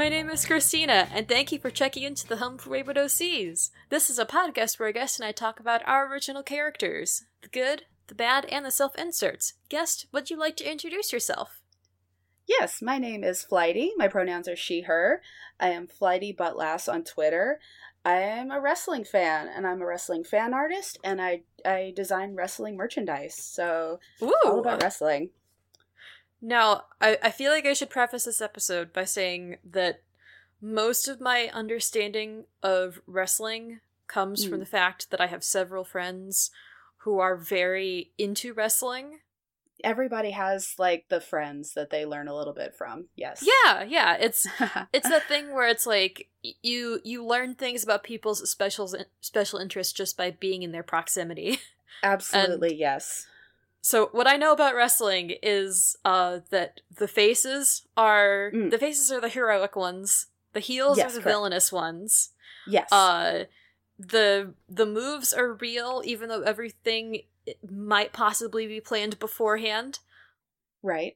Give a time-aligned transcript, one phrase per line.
[0.00, 3.70] My name is Christina, and thank you for checking into the Home for Wayward OCs.
[3.90, 7.48] This is a podcast where a guest and I talk about our original characters the
[7.48, 9.52] good, the bad, and the self inserts.
[9.68, 11.60] Guest, would you like to introduce yourself?
[12.46, 13.92] Yes, my name is Flighty.
[13.98, 15.20] My pronouns are she, her.
[15.60, 17.60] I am Flighty Buttlass on Twitter.
[18.02, 22.36] I am a wrestling fan, and I'm a wrestling fan artist, and I I design
[22.36, 23.34] wrestling merchandise.
[23.34, 24.32] So Ooh!
[24.46, 25.28] all about wrestling.
[26.42, 30.02] Now, I, I feel like I should preface this episode by saying that
[30.60, 34.60] most of my understanding of wrestling comes from Mm.
[34.60, 36.50] the fact that I have several friends
[36.98, 39.20] who are very into wrestling.
[39.82, 43.06] Everybody has like the friends that they learn a little bit from.
[43.16, 43.42] Yes.
[43.64, 44.46] Yeah, yeah, it's
[44.92, 49.94] it's that thing where it's like you you learn things about people's special special interests
[49.94, 51.60] just by being in their proximity.
[52.02, 53.26] Absolutely yes.
[53.82, 58.70] So what I know about wrestling is uh that the faces are Mm.
[58.70, 61.34] the faces are the heroic ones, the heels Yes, are the correct.
[61.36, 62.30] villainous ones.
[62.66, 62.92] Yes.
[62.92, 63.44] Uh
[63.98, 67.22] the the moves are real even though everything
[67.70, 69.98] might possibly be planned beforehand.
[70.82, 71.14] right.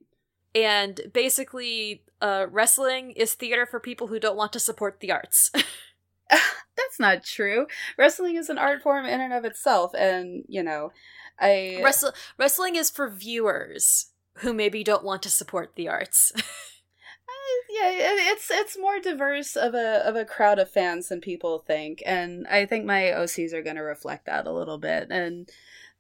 [0.55, 5.51] And basically uh wrestling is theater for people who don't want to support the arts.
[6.31, 7.67] That's not true.
[7.99, 10.91] Wrestling is an art form in and of itself, and you know,
[11.39, 14.07] I Wrestle- wrestling is for viewers
[14.39, 16.33] who maybe don't want to support the arts.
[17.71, 17.91] yeah,
[18.33, 22.47] it's it's more diverse of a of a crowd of fans than people think, and
[22.49, 25.49] I think my OCs are going to reflect that a little bit and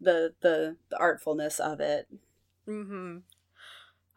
[0.01, 2.09] the the the artfulness of it.
[2.69, 3.19] Mm-hmm.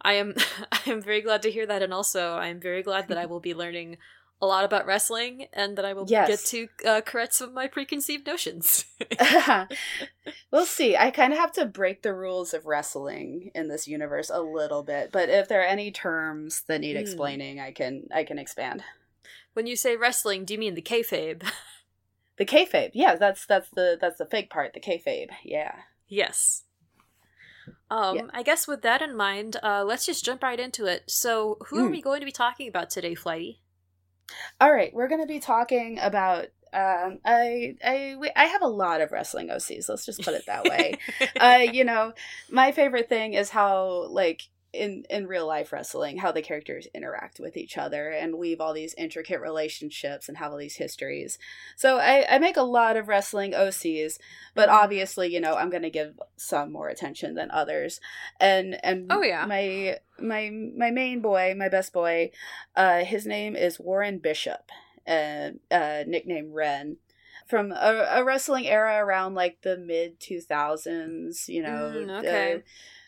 [0.01, 0.35] I am
[0.71, 3.25] I am very glad to hear that, and also I am very glad that I
[3.25, 3.97] will be learning
[4.41, 6.27] a lot about wrestling, and that I will Yes.
[6.27, 8.85] get to uh, correct some of my preconceived notions.
[10.51, 10.95] we'll see.
[10.95, 14.83] I kind of have to break the rules of wrestling in this universe a little
[14.83, 17.01] bit, but if there are any terms that need Hmm.
[17.01, 18.83] explaining, I can I can expand.
[19.53, 21.43] when you say wrestling, do you mean the kayfabe?
[22.37, 24.73] The kayfabe, yeah, that's that's the that's the fake part.
[24.75, 25.73] The kayfabe, yeah.
[26.07, 26.65] yes.
[27.89, 28.21] Um, Yeah.
[28.31, 31.05] I guess with that in mind, uh, let's just jump right into it.
[31.07, 31.91] So, who are Mm.
[31.93, 33.61] we going to be talking about today, Flighty?
[34.59, 36.47] All right, we're going to be talking about.
[36.73, 39.87] Um, I I we, I have a lot of wrestling OCs.
[39.87, 40.95] Let's just put it that way.
[41.39, 42.13] uh, you know,
[42.51, 47.39] my favorite thing is how like in in real life wrestling, how the characters interact
[47.39, 51.37] with each other and weave all these intricate relationships and have all these histories.
[51.75, 54.19] So I I make a lot of wrestling OCs,
[54.55, 57.99] but obviously, you know, I'm going to give some more attention than others.
[58.39, 59.47] And and Oh, yeah.
[59.47, 62.31] my my my main boy, my best boy,
[62.75, 64.71] uh, his name is Warren Bishop,
[65.07, 66.97] uh, uh, nickname Ren.
[67.47, 72.55] From a, a wrestling era around like the mid 2000s, you know, Mm, okay.
[72.55, 72.59] uh,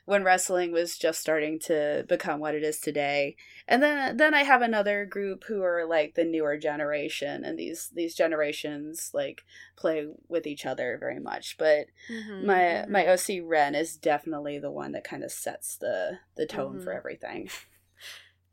[0.09, 3.35] when wrestling was just starting to become what it is today.
[3.67, 7.91] And then then I have another group who are like the newer generation and these
[7.93, 9.43] these generations like
[9.77, 11.57] play with each other very much.
[11.59, 12.89] But Mhm, my mhm.
[12.89, 16.91] my OC Ren is definitely the one that kind of sets the the tone for
[16.91, 16.97] Mhm.
[16.97, 17.49] everything.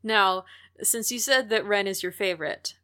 [0.03, 0.45] Now,
[0.81, 2.75] since you said that Ren is your favorite,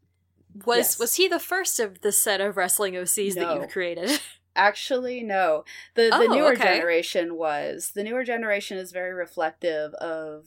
[0.65, 0.99] was Yes.
[0.99, 4.19] was he the first of the set of wrestling OCs that you've created?
[4.55, 5.63] Actually, no.
[5.95, 6.57] The the Oh, newer okay.
[6.57, 7.91] generation was.
[7.95, 10.45] The newer generation is very reflective of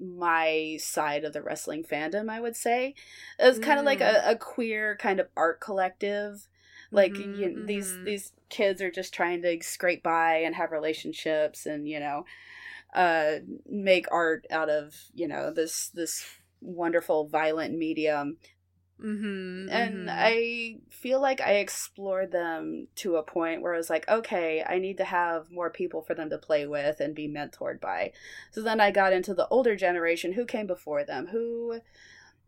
[0.00, 2.88] my side of the wrestling fandom, I would say.
[3.38, 4.06] it It's kind of like Mm.
[4.26, 6.48] a, a queer kind of art collective.
[6.92, 8.04] Like Mhm, you, these mhm.
[8.04, 12.24] these kids are just trying to scrape by and have relationships and, you know,
[12.94, 16.24] uh make art out of, you know, this this
[16.60, 18.38] wonderful violent medium
[19.02, 24.08] mm-hmm, and I feel like I explored them to a point where I was like,
[24.08, 27.80] okay, I need to have more people for them to play with and be mentored
[27.80, 28.12] by.
[28.52, 31.80] So then I got into the older generation who came before them, who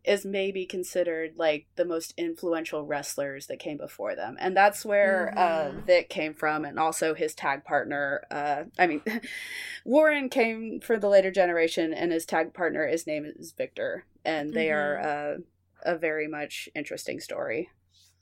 [0.04, 4.36] is maybe considered like the most influential wrestlers that came before them.
[4.38, 5.86] And that's where uh, Mhm.
[5.86, 8.22] Vic came from, and also his tag partner.
[8.30, 9.00] Uh, I mean,
[9.84, 14.04] Warren came for the later generation, and his tag partner, his name is Victor.
[14.26, 15.36] And they are uh,
[15.84, 17.70] a very much interesting story.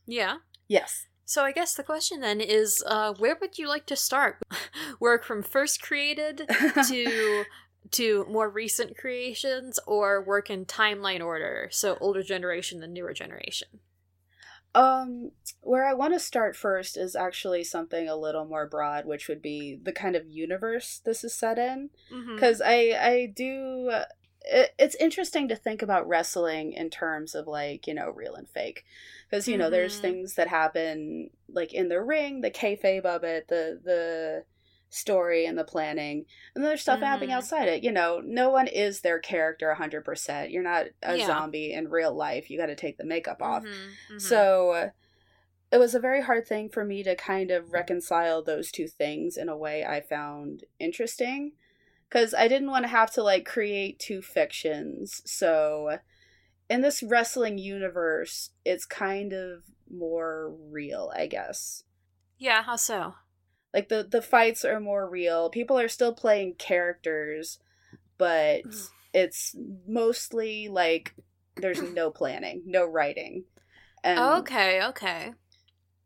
[0.06, 0.36] yeah.
[0.68, 1.06] Yes.
[1.24, 4.42] So I guess the question then is, uh, where would you like to start?
[5.00, 6.42] Work from first created
[6.88, 7.44] to
[7.92, 11.68] to more recent creations, or work in timeline order?
[11.70, 13.68] So older generation, then newer generation.
[14.74, 19.28] Um, where I want to start first is actually something a little more broad, which
[19.28, 21.90] would be the kind of universe this is set in.
[22.34, 23.90] Because I I do.
[24.44, 28.48] It, it's interesting to think about wrestling in terms of like you know real and
[28.48, 28.84] fake,
[29.28, 29.98] because you know there's Mhm.
[29.98, 34.44] things that happen like in the ring, the kayfabe of it, the the
[34.90, 37.32] story and the planning and there's stuff happening Mhm.
[37.32, 41.18] outside it you know no one is their character 100% you're not a Yeah.
[41.18, 44.48] zombie in real life you got to take the makeup off Mhm, mhm.
[44.50, 44.90] so
[45.70, 49.36] it was a very hard thing for me to kind of reconcile those two things
[49.36, 51.52] in a way I found interesting
[52.12, 55.22] because I didn't want to have to like create two fictions.
[55.24, 55.98] So
[56.68, 61.84] in this wrestling universe, it's kind of more real, I guess.
[62.38, 63.14] yeah, how so?
[63.72, 65.48] Like the the fights are more real.
[65.48, 67.58] People are still playing characters,
[68.18, 68.88] but Mm.
[69.14, 69.56] it's
[69.86, 71.14] mostly like
[71.56, 73.44] there's no planning, no writing.
[74.04, 75.32] And okay, okay.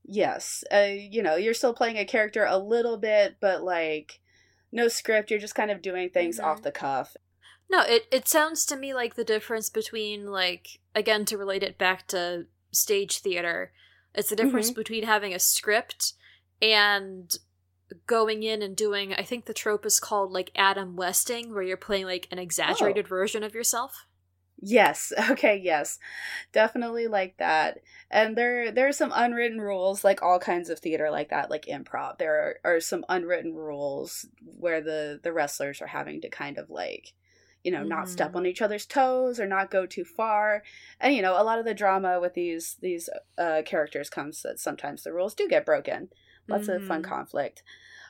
[0.04, 0.62] Yes.
[0.72, 4.20] Uh, you know, you're still playing a character a little bit, but like
[4.72, 5.30] no script.
[5.30, 6.44] You're just kind of doing things Mhm.
[6.44, 7.16] off the cuff.
[7.68, 11.78] No, it it sounds to me like the difference between like again to relate it
[11.78, 13.72] back to stage theater,
[14.14, 14.80] it's the difference Mm-hmm.
[14.80, 16.12] between having a script
[16.62, 17.36] and
[18.06, 21.76] going in and doing I think the trope is called like Adam Westing where you're
[21.76, 24.06] playing like an exaggerated version of yourself.
[24.60, 25.12] Yes.
[25.30, 25.60] Okay.
[25.62, 25.98] Yes.
[26.52, 27.80] Definitely like that.
[28.10, 31.66] And there there are some unwritten rules, like all kinds of theater like that, like
[31.66, 32.18] improv.
[32.18, 36.70] There are, are some unwritten rules where the the wrestlers are having to kind of
[36.70, 37.12] like
[37.64, 40.62] you know not step on each other's toes or not go too far
[41.00, 44.60] and you know a lot of the drama with these these uh characters comes that
[44.60, 46.08] sometimes the rules do get broken
[46.48, 47.04] lots of fun Mhm.
[47.04, 47.62] conflict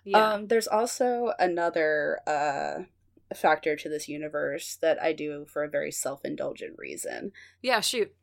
[0.04, 0.34] Yeah.
[0.34, 2.84] um, there's also another uh,
[3.34, 7.32] factor to this universe that I do for a very self-indulgent reason.
[7.62, 8.14] yeah, shoot.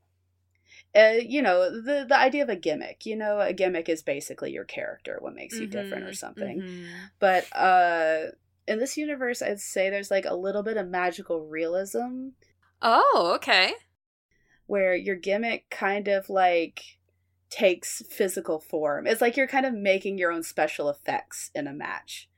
[0.95, 3.05] Uh, you know, the the idea of a gimmick.
[3.05, 6.61] You know, a gimmick is basically your character, what makes you different or Mhm, something.
[6.61, 7.09] mhm.
[7.19, 8.31] But uh,
[8.67, 12.29] in this universe, I'd say there's like a little bit of magical realism
[12.81, 13.73] Oh, okay.
[14.65, 16.97] where your gimmick kind of like
[17.49, 19.05] takes physical form.
[19.05, 22.29] It's like you're kind of making your own special effects in a match.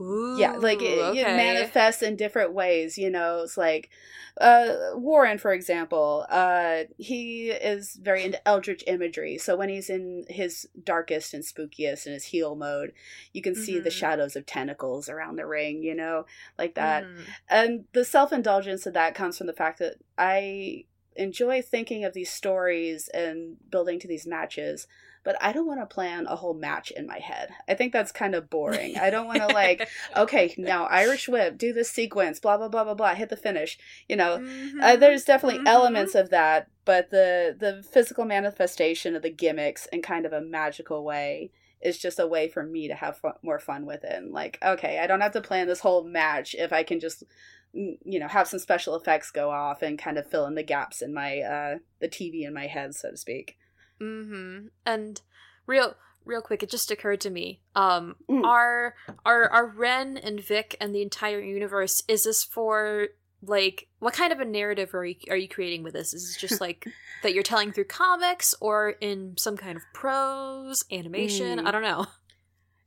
[0.00, 3.90] Ooh, yeah like it, it manifests in different ways you know it's like
[4.40, 10.24] uh warren for example uh he is very into eldritch imagery so when he's in
[10.28, 12.92] his darkest and spookiest and his heel mode
[13.32, 13.92] you can see the Mhm.
[13.92, 16.24] shadows of tentacles around the ring you know
[16.58, 17.26] like that Mhm.
[17.48, 20.84] and the self-indulgence of that comes from the fact that i
[21.16, 24.86] enjoy thinking of these stories and building to these matches
[25.24, 28.12] but i don't want to plan a whole match in my head i think that's
[28.12, 29.86] kind of boring i don't want to like
[30.16, 33.78] okay now irish whip do this sequence blah blah blah blah blah hit the finish
[34.08, 35.00] you know uh, Mhm.
[35.00, 35.66] there's definitely Mhm.
[35.68, 40.40] elements of that but the the physical manifestation of the gimmicks in kind of a
[40.40, 44.12] magical way is just a way for me to have fun, more fun with it
[44.12, 47.24] and like okay i don't have to plan this whole match if i can just
[47.72, 51.02] you know have some special effects go off and kind of fill in the gaps
[51.02, 53.56] in my uh the tv in my head so to speak
[54.00, 54.68] Mm-hmm.
[54.86, 55.20] And
[55.66, 55.94] real
[56.24, 57.60] real quick, it just occurred to me.
[57.76, 58.44] Um Mm.
[58.46, 58.94] are
[59.24, 63.08] are are Ren and Vic and the entire universe, is this for
[63.42, 66.14] like what kind of a narrative are you are you creating with this?
[66.14, 66.86] Is this just like
[67.22, 71.58] that you're telling through comics or in some kind of prose, animation?
[71.58, 71.66] Mm.
[71.66, 72.06] I don't know.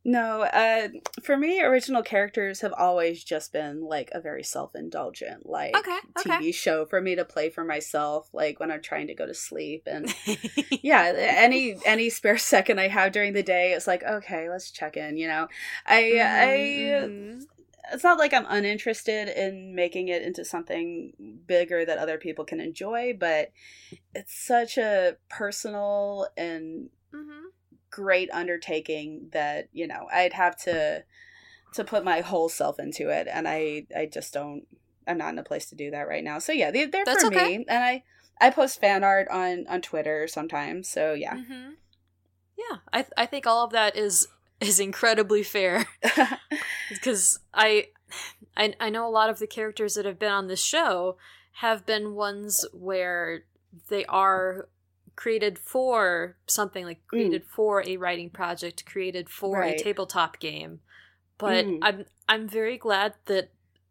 [0.06, 0.90] No, uh,
[1.22, 6.38] for me, original characters have always just been like a very self-indulgent, like Okay, okay.
[6.38, 9.34] TV show for me to play for myself, like when I'm trying to go to
[9.34, 9.84] sleep.
[9.88, 10.14] And
[10.84, 14.98] yeah, any any spare second I have during the day, it's like okay, let's check
[14.98, 15.16] in.
[15.16, 15.48] You know,
[15.86, 16.48] I I
[17.08, 17.46] Mhm.
[17.94, 21.14] it's not like I'm uninterested in making it into something
[21.48, 23.52] bigger that other people can enjoy, but
[24.14, 27.43] it's such a personal and Mhm.
[27.94, 31.04] Great undertaking that you know I'd have to
[31.74, 34.66] to put my whole self into it, and I I just don't.
[35.06, 36.40] I'm not in a place to do that right now.
[36.40, 37.58] So yeah, they, they're That's for okay.
[37.58, 38.04] me, and I
[38.40, 40.90] I post fan art on on Twitter sometimes.
[40.90, 41.74] So yeah, Mhm.
[42.58, 44.28] Yeah, I th- I think all of that is
[44.60, 45.86] is incredibly fair.
[46.90, 47.88] because I,
[48.56, 51.18] I I know a lot of the characters that have been on this show
[51.58, 53.44] have been ones where
[53.90, 54.70] they are
[55.16, 59.80] created for something like created for a writing project, created for Right.
[59.80, 60.82] a tabletop game.
[61.38, 61.80] But Mm.
[61.82, 63.50] I'm I'm very glad that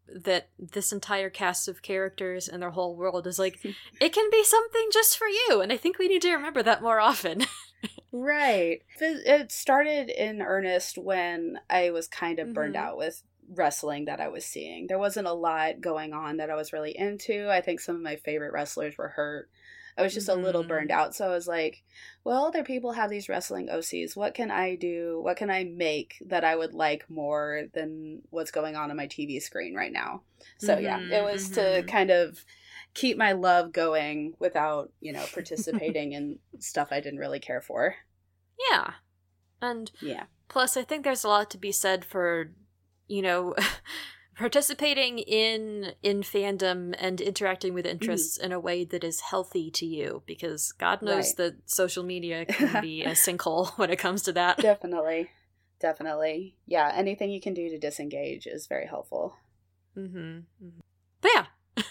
[0.08, 3.58] that this entire cast of characters and their whole world is like
[4.00, 6.82] it can be something just for you and I think we need to remember that
[6.82, 7.44] more often.
[8.12, 8.82] right.
[9.00, 12.78] It started in earnest when I was kind of burned Mhm.
[12.78, 13.22] out with
[13.54, 14.86] wrestling that I was seeing.
[14.86, 17.50] There wasn't a lot going on that I was really into.
[17.50, 19.50] I think some of my favorite wrestlers were hurt.
[19.96, 21.14] I was just a little burned out.
[21.14, 21.82] So I was like,
[22.24, 24.16] well, other people have these wrestling OCs.
[24.16, 25.20] What can I do?
[25.22, 29.06] What can I make that I would like more than what's going on on my
[29.06, 30.22] TV screen right now?
[30.58, 31.88] So yeah, Mhm, it was to mhm.
[31.88, 32.44] kind of
[32.94, 37.96] keep my love going without, you know, participating in stuff I didn't really care for.
[38.70, 38.92] Yeah.
[39.60, 40.24] And yeah.
[40.48, 42.50] plus, I think there's a lot to be said for,
[43.08, 43.54] you know,
[44.36, 48.44] participating in in fandom and interacting with interests mm.
[48.44, 51.36] in a way that is healthy to you because god knows right.
[51.36, 54.58] that social media can be a sinkhole when it comes to that.
[54.58, 55.30] Definitely.
[55.80, 56.56] Definitely.
[56.66, 59.36] Yeah anything you can do to disengage is very helpful.
[59.96, 60.80] Mm-hmm, mm-hmm.
[61.20, 61.46] but yeah.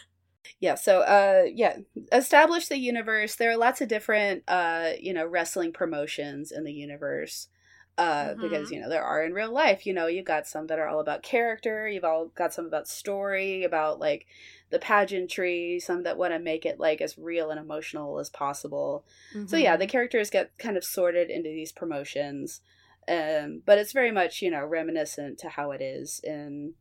[0.60, 1.78] Yeah so uh yeah
[2.12, 3.36] establish the universe.
[3.36, 7.48] There are lots of different uh you know wrestling promotions in the universe
[8.01, 8.41] uh, mm-hmm.
[8.41, 10.88] because you know there are in real life you know you've got some that are
[10.88, 14.25] all about character you've all got some about story about like
[14.72, 19.05] the pageantry some that want to make it like as real and emotional as possible
[19.36, 19.46] mm-hmm.
[19.46, 19.91] so yeah the mm-hmm.
[19.91, 22.62] characters get kind of sorted into these promotions
[23.08, 26.74] um, but it's very much you know reminiscent to how it is in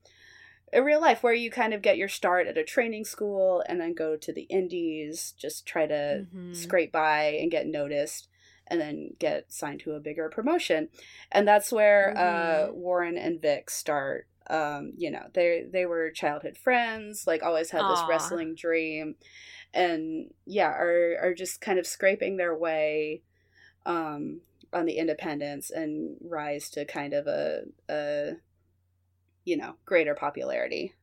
[0.73, 3.79] in real life where you kind of get your start at a training school and
[3.79, 6.55] then go to the indies just try to mm-hmm.
[6.55, 8.29] scrape by and get noticed
[8.71, 10.89] and then get signed to a bigger promotion.
[11.33, 12.71] And that's where uh, mm-hmm.
[12.71, 14.27] uh, Warren and Vic start.
[14.49, 18.09] Um, you know, they they were childhood friends, like always had this Aww.
[18.09, 19.17] wrestling dream,
[19.73, 23.23] and yeah, are are just kind of scraping their way
[23.87, 24.41] um,
[24.73, 28.33] on the independence and rise to kind of a, a
[29.45, 30.95] you know greater popularity.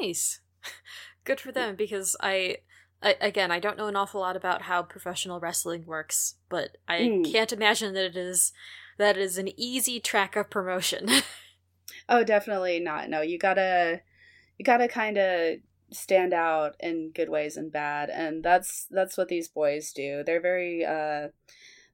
[0.00, 0.40] Nice,
[1.24, 2.58] good for them because I
[3.02, 6.98] I, again, I don't know an awful lot about how professional wrestling works, but I
[7.00, 7.32] mm.
[7.32, 8.52] can't imagine that it is
[8.98, 11.08] that is an easy track of promotion.
[12.08, 13.08] oh, definitely not.
[13.08, 14.02] No, you gotta
[14.58, 15.56] you gotta kind of
[15.92, 20.22] stand out in good ways and bad, and that's that's what these boys do.
[20.24, 21.28] They're very uh,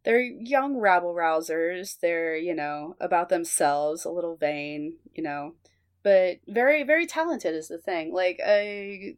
[0.05, 2.01] they're young rabble rousers.
[2.01, 5.55] They're you know about themselves, a little vain, you know,
[6.03, 8.13] but very very talented is the thing.
[8.13, 9.17] Like I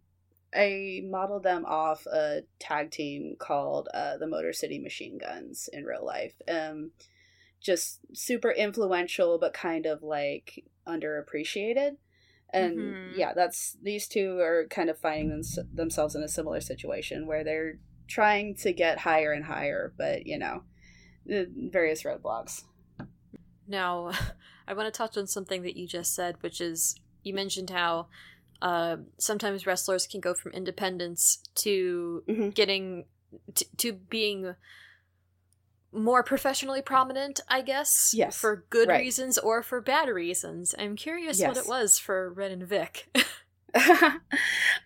[0.55, 5.85] I modeled them off a tag team called uh, the Motor City Machine Guns in
[5.85, 6.35] real life.
[6.49, 6.93] Um,
[7.61, 11.97] just super influential, but kind of like underappreciated.
[12.51, 13.19] And mm-hmm.
[13.19, 15.43] yeah, that's these two are kind of finding them,
[15.75, 20.39] themselves in a similar situation where they're trying to get higher and higher, but you
[20.39, 20.63] know,
[21.27, 22.63] the various roadblocks.
[23.67, 24.13] Now,
[24.67, 28.09] I want to touch on something that you just said, which is you mentioned how
[28.61, 32.49] uh, sometimes wrestlers can go from independence to mm-hmm.
[32.51, 33.05] getting
[33.55, 34.55] t- to being
[35.93, 38.13] more professionally prominent, I guess.
[38.15, 38.37] Yes.
[38.37, 39.01] For good right.
[39.01, 40.75] reasons or for bad reasons.
[40.79, 41.49] I'm curious yes.
[41.49, 43.09] what it was for Ren and Vic.
[43.75, 44.11] uh,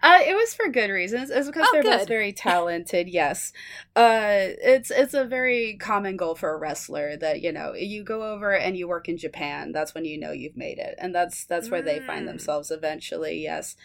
[0.03, 1.31] it was for good reasons.
[1.31, 1.99] It's because oh, they're good.
[2.01, 3.09] both very talented.
[3.09, 3.53] yes,
[3.95, 8.33] uh, it's it's a very common goal for a wrestler that you know you go
[8.33, 9.71] over and you work in Japan.
[9.71, 11.85] That's when you know you've made it, and that's that's where mm.
[11.85, 12.31] they find mm.
[12.31, 13.41] themselves eventually.
[13.41, 13.77] Yes,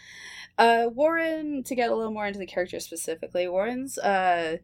[0.58, 1.62] uh, Warren.
[1.62, 3.98] To get a little more into the character specifically, Warren's.
[3.98, 4.56] Uh,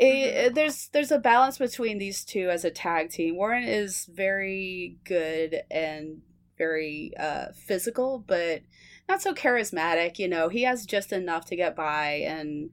[0.00, 0.54] mm-hmm.
[0.54, 3.36] there's there's a balance between these two as a tag team.
[3.36, 6.22] Warren is very good and
[6.56, 8.62] very uh, physical, but
[9.10, 10.18] not so charismatic.
[10.18, 12.70] You know, he has just enough to get by and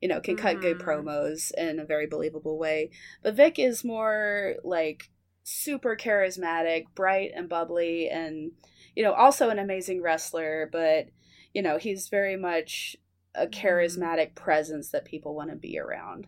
[0.00, 0.60] you know can cut mm.
[0.62, 2.90] good promos in a very believable way.
[3.22, 5.10] But Vic is more like
[5.42, 8.52] super charismatic, bright and bubbly, and
[8.94, 10.68] you know also an amazing wrestler.
[10.70, 11.08] But
[11.52, 12.96] you know he's very much
[13.34, 13.66] a mm-hmm.
[13.66, 16.26] charismatic presence that people want to be around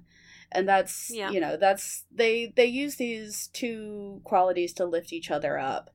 [0.53, 1.31] and that's yeah.
[1.31, 5.91] you know that's they they use these two qualities to lift each other up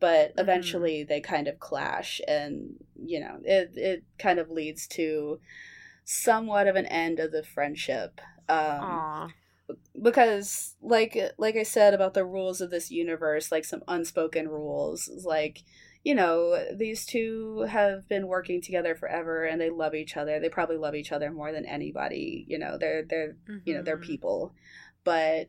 [0.00, 0.40] but mm-hmm.
[0.40, 1.08] eventually mm-hmm.
[1.08, 2.74] they kind of clash and
[3.04, 5.40] you know it it kind of leads to
[6.04, 9.32] somewhat of an end of the friendship um
[10.00, 15.10] because like like i said about the rules of this universe like some unspoken rules
[15.24, 15.64] like
[16.04, 20.48] you know these two have been working together forever and they love each other they
[20.48, 23.58] probably love each other more than anybody you know they're they're mm-hmm.
[23.64, 24.06] you know they're mm-hmm.
[24.06, 24.54] people
[25.02, 25.48] but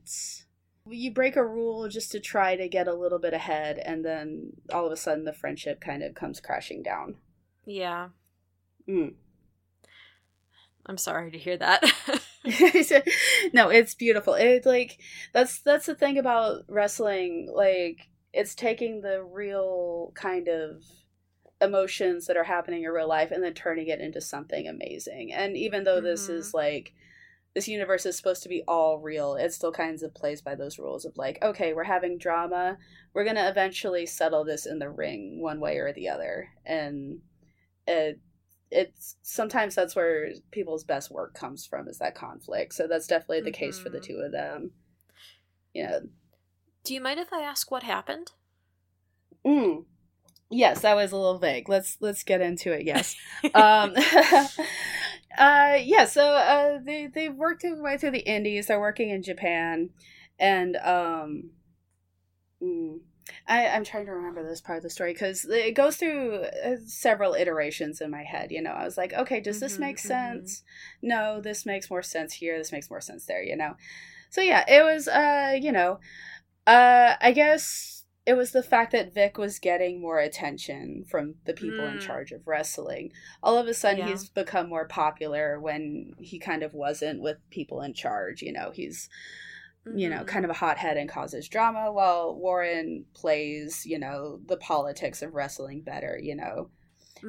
[0.89, 4.51] you break a rule just to try to get a little bit ahead and then
[4.73, 7.15] all of a sudden the friendship kind of comes crashing down
[7.65, 8.09] yeah
[8.87, 9.13] mm.
[10.85, 11.83] i'm sorry to hear that
[13.53, 14.99] no it's beautiful it's like
[15.33, 20.83] that's that's the thing about wrestling like it's taking the real kind of
[21.59, 25.57] emotions that are happening in real life and then turning it into something amazing and
[25.57, 26.05] even though mm-hmm.
[26.05, 26.57] this is mm-hmm.
[26.57, 26.93] like
[27.55, 30.77] this universe is supposed to be all real, it still kinds of plays by those
[30.77, 32.77] rules of like, okay, we're having drama,
[33.13, 37.19] we're gonna eventually settle this in the ring one way or the other, and
[37.87, 38.19] it
[38.69, 42.73] it's sometimes that's where people's best work comes from is that conflict.
[42.73, 43.65] So that's definitely the mm-hmm.
[43.65, 44.13] case for the mm-hmm.
[44.13, 44.71] two of them.
[45.73, 45.99] Yeah.
[46.83, 48.31] Do you mind if I ask what happened?
[49.45, 49.85] Mm.
[50.49, 51.69] Yes, that was a little vague.
[51.69, 52.85] Let's let's get into it.
[52.85, 53.15] Yes.
[53.53, 53.95] um
[55.37, 56.05] Uh, yeah.
[56.05, 58.67] So uh, they they worked their way through the Indies.
[58.67, 59.91] They're working in Japan,
[60.39, 61.51] and um,
[62.61, 62.99] Mm.
[63.47, 66.77] I, I'm trying to remember this part of the story because it goes through uh,
[66.85, 68.51] several iterations in my head.
[68.51, 70.01] You know, I was like, okay, does this Mhm, make mhm.
[70.07, 70.63] sense?
[71.01, 72.57] No, this makes more sense here.
[72.57, 73.43] This makes more sense there.
[73.43, 73.75] You know,
[74.29, 75.07] so yeah, it was.
[75.07, 75.99] Uh, you know,
[76.67, 77.96] uh, I guess
[78.27, 82.01] it was the fact that Vic was getting more attention from the people in Mm.
[82.01, 83.11] charge of wrestling.
[83.41, 84.09] All of a sudden, Yeah.
[84.09, 88.41] he's become more popular when he kind of wasn't with people in charge.
[88.41, 89.09] You know, he's
[89.95, 90.27] you know, Mhm.
[90.27, 95.33] kind of a hothead and causes drama, while Warren plays, you know, the politics of
[95.33, 96.69] wrestling better, you know,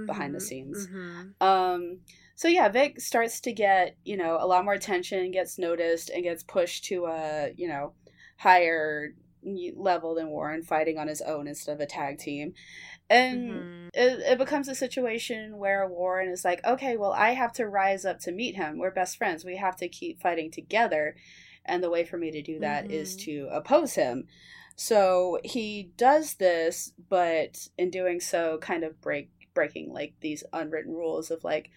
[0.07, 0.89] behind the Mhm, scenes.
[0.89, 1.35] mhm.
[1.41, 2.01] Um,
[2.35, 6.25] so yeah, Vic starts to get, you know, a lot more attention, gets noticed, and
[6.25, 7.93] gets pushed to a, you know,
[8.39, 12.55] higher level than Warren, fighting on his own instead of a tag team.
[13.11, 13.89] And Mhm.
[13.95, 18.05] it, it becomes a situation where Warren is like, okay, well, I have to rise
[18.05, 18.79] up to meet him.
[18.79, 19.45] We're best friends.
[19.45, 21.17] We have to keep fighting together.
[21.65, 23.21] And the way for me to do that is Mhm.
[23.25, 24.27] to oppose him.
[24.77, 30.95] So he does this, but in doing so, kind of break breaking like these unwritten
[30.95, 31.71] rules of like,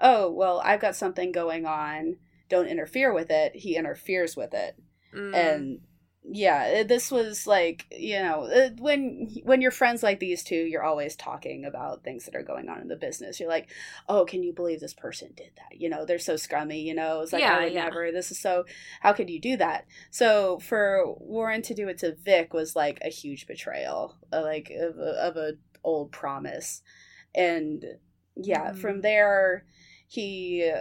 [0.00, 2.18] oh, well, I've got something going on.
[2.48, 3.56] Don't interfere with it.
[3.56, 4.76] He interferes with it
[5.12, 5.34] Mm.
[5.34, 5.80] and
[6.26, 10.82] yeah this was like you know uh, when when you're friends like these two you're
[10.82, 13.38] always talking about things that are going on in the business.
[13.38, 13.68] You're like
[14.08, 15.78] oh can you believe this person did that?
[15.78, 17.20] You know they're so scrummy you know?
[17.20, 17.84] It's like Yeah, i would yeah.
[17.84, 18.10] never.
[18.10, 18.64] This is so
[19.00, 19.84] how could you do that?
[20.10, 24.70] So for warren to do it to vic was like a huge betrayal uh, like
[24.70, 25.52] of a, of a
[25.82, 26.82] old promise.
[27.34, 27.84] And
[28.36, 28.78] yeah Mhm.
[28.80, 29.64] from there
[30.08, 30.72] he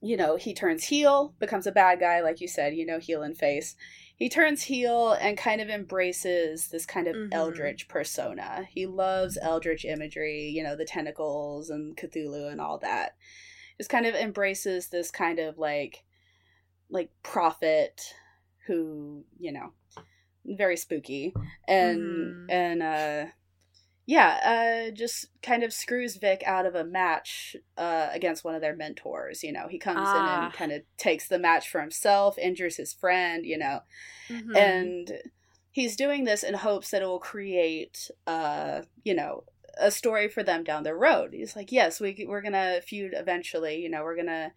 [0.00, 3.22] you know he turns heel becomes a bad guy like you said you know heel
[3.22, 3.74] and face
[4.18, 7.28] he turns heel and kind of embraces this kind of Mhm.
[7.32, 13.16] eldritch persona he loves eldritch imagery you know the tentacles and cthulhu and all that
[13.78, 16.02] just kind of embraces this kind of like
[16.90, 18.14] like prophet
[18.66, 19.72] who you know
[20.44, 21.32] very spooky
[21.68, 22.46] and Mhm.
[22.50, 23.26] and uh
[24.08, 28.62] yeah, uh, just kind of screws Vic out of a match uh, against one of
[28.62, 29.44] their mentors.
[29.44, 30.26] You know, he comes in Ah.
[30.26, 33.46] and kind of takes the match for himself, injures his friend.
[33.46, 33.80] You know,
[34.30, 34.54] Mhm.
[34.54, 35.22] and
[35.72, 39.44] he's doing this in hopes that it will create, uh, you know,
[39.78, 41.34] a story for them down the road.
[41.34, 43.76] He's like, yes, we we're gonna feud eventually.
[43.82, 44.52] You know, we're gonna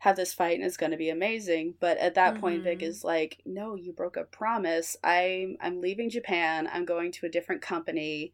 [0.00, 1.74] have this fight and it's gonna be amazing.
[1.80, 2.82] But at that point, Vic Mhm.
[2.82, 4.96] is like, no, you broke a promise.
[5.04, 6.68] I'm I'm leaving Japan.
[6.72, 8.32] I'm going to a different company.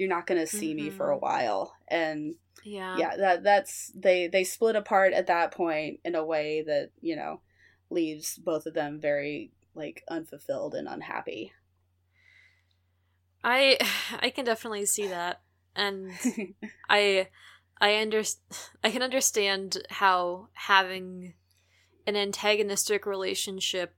[0.00, 1.20] You're not gonna see me for a Mhm.
[1.20, 1.76] while.
[1.86, 2.96] And yeah.
[2.96, 7.16] yeah, that that's they they split apart at that point in a way that you
[7.16, 7.42] know
[7.90, 11.52] leaves both of them very like unfulfilled and unhappy.
[13.44, 13.78] I
[14.20, 15.42] I can definitely see that,
[15.76, 16.12] and
[16.88, 17.28] I
[17.78, 18.22] I under
[18.82, 21.34] I can understand how having
[22.06, 23.94] an antagonistic relationship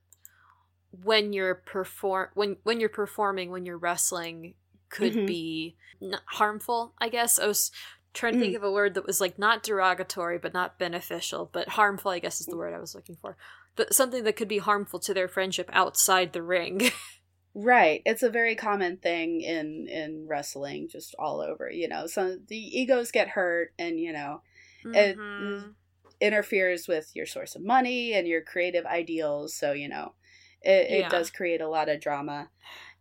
[0.90, 4.54] when you're perform when when you're performing when you're wrestling
[4.92, 5.26] could Mhm.
[5.26, 6.94] be n- harmful.
[6.98, 7.72] I guess I was
[8.14, 8.57] trying to think Mm.
[8.59, 12.11] of a word that was like not derogatory but not beneficial, but harmful.
[12.12, 13.37] I guess is the word I was looking for.
[13.74, 16.81] But something that could be harmful to their friendship outside the ring.
[17.55, 21.70] right, it's a very common thing in in wrestling, just all over.
[21.70, 24.42] You know, so the egos get hurt, and you know
[24.85, 25.74] It- Mhm.
[26.20, 29.55] interferes with your source of money and your creative ideals.
[29.55, 30.14] So you know,
[30.61, 31.07] it, Yeah.
[31.07, 32.50] it does create a lot of drama.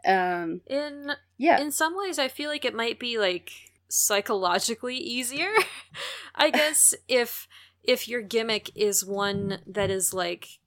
[0.06, 3.52] Um, In yeah, in some ways i feel like it might be like
[3.88, 5.52] psychologically easier
[6.36, 7.48] i guess if
[7.84, 10.60] if your gimmick is one that is like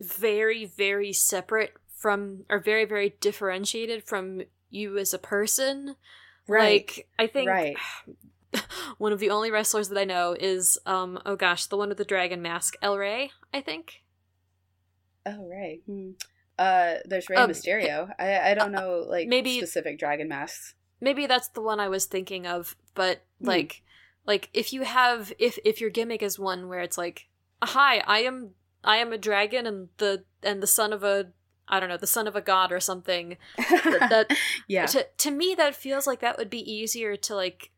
[0.00, 5.96] very very separate from or very very differentiated from you as a person
[6.48, 7.76] right, like i think right.
[8.98, 11.98] one of the only wrestlers that i know is um oh gosh the one with
[11.98, 14.02] the dragon mask el rey i think
[15.26, 15.82] Oh right.
[15.86, 16.12] Hmm.
[16.60, 18.12] Uh, there's Rey Um, Mysterio.
[18.18, 20.74] I I don't know like maybe- specific dragon masks.
[21.00, 23.48] maybe that's the one I was thinking of, but Hmm.
[23.48, 23.82] like
[24.26, 27.28] like if you have if if your gimmick is one where it's like,
[27.62, 28.50] "Hi, I am
[28.84, 31.32] I am a dragon and the and the son of a
[31.72, 34.36] I don't know, the son of a god or something." That, that
[34.68, 34.86] yeah.
[34.86, 37.69] to to me that feels like that would be easier to like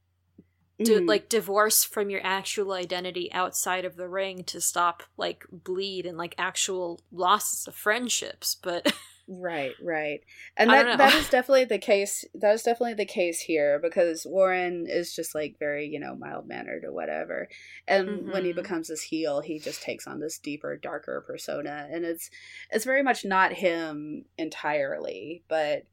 [0.85, 1.09] to Mhm.
[1.09, 6.19] like divorce from your actual identity outside of the ring to stop like bleed and
[6.19, 8.93] like actual losses of friendships, but
[9.29, 10.21] Right, right.
[10.57, 12.25] And that that is definitely the case.
[12.35, 16.49] That is definitely the case here because Warren is just like very, you know, mild
[16.49, 17.49] mannered or whatever.
[17.87, 18.57] And when he Mhm.
[18.57, 22.31] becomes this heel, he just takes on this deeper, darker persona and it's
[22.71, 25.85] it's very much not him entirely, but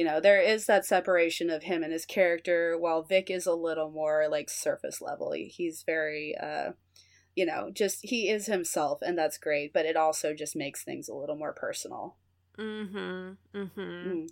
[0.00, 3.52] you know, there is that separation of him and his character while Vic is a
[3.52, 5.32] little more like surface level.
[5.32, 6.72] He's very uh
[7.36, 11.06] you know, just he is himself and that's great, but it also just makes things
[11.06, 12.16] a little more personal.
[12.58, 13.32] Mm-hmm.
[13.54, 13.80] Mm-hmm.
[13.80, 14.28] Mm.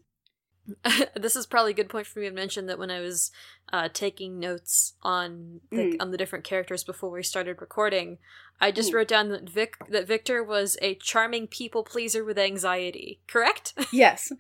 [1.15, 3.31] this is probably a good point for me to mention that when I was
[3.73, 5.97] uh, taking notes on the, Mm.
[6.01, 8.19] on the different characters before we started recording,
[8.61, 8.95] I just Mm.
[8.95, 13.21] wrote down that Vic that Victor was a charming people pleaser with anxiety.
[13.27, 13.75] Correct?
[13.93, 14.33] yes,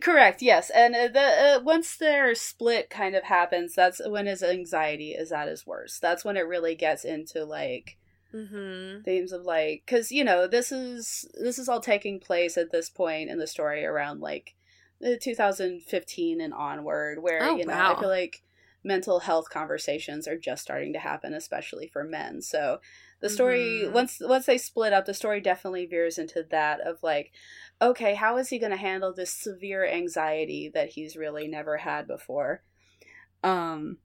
[0.00, 0.42] correct.
[0.42, 5.12] Yes, and uh, the uh, once their split kind of happens, that's when his anxiety
[5.12, 6.00] is at his worst.
[6.00, 7.98] That's when it really gets into like
[8.34, 9.02] mm-hmm.
[9.02, 12.88] themes of like because you know this is this is all taking place at this
[12.88, 14.54] point in the story around like
[15.02, 17.94] 2015 and onward where Oh, you know wow.
[17.94, 18.42] i feel like
[18.84, 22.80] mental health conversations are just starting to happen especially for men so
[23.20, 23.92] the story Mhm.
[23.92, 27.32] once once they split up the story definitely veers into that of like
[27.82, 32.06] okay how is he going to handle this severe anxiety that he's really never had
[32.06, 32.62] before
[33.42, 33.98] um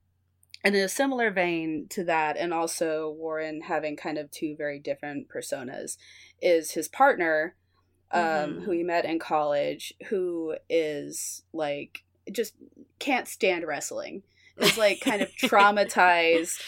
[0.63, 4.79] and in a similar vein to that and also warren having kind of two very
[4.79, 5.97] different personas
[6.41, 7.56] is his partner
[8.13, 8.63] um Mhm.
[8.63, 12.54] who he met in college who is like just
[12.99, 14.23] can't stand wrestling
[14.58, 16.62] is like kind of traumatized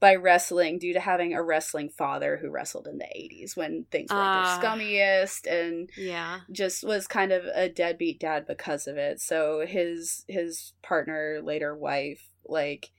[0.00, 4.14] by wrestling due to having a wrestling father who wrestled in the 80s when things
[4.14, 6.40] were their scummiest and Yeah.
[6.50, 9.20] just was kind of a deadbeat dad because of it.
[9.20, 12.90] So his his partner, later wife, like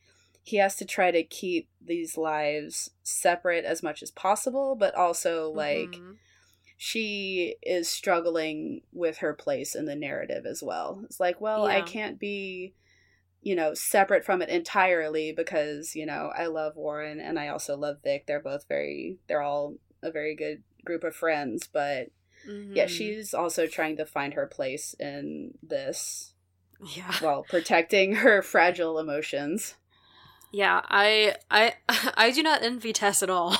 [0.44, 5.50] he has to try to keep these lives separate as much as possible, but also
[5.52, 6.18] like Mhm.
[6.78, 11.02] She is struggling with her place in the narrative as well.
[11.06, 12.74] It's like, well, I can't be
[13.42, 17.78] you know separate from it entirely because you know I love Warren and I also
[17.78, 18.26] love Vic.
[18.26, 22.10] They're both very they're all a very good group of friends, but
[22.46, 22.90] yeah, Mhm.
[22.90, 26.34] she's also trying to find her place in this
[26.96, 27.14] yeah.
[27.22, 29.76] while protecting her fragile emotions.
[30.52, 31.76] Yeah, I I
[32.18, 33.58] I do not envy Tess at all.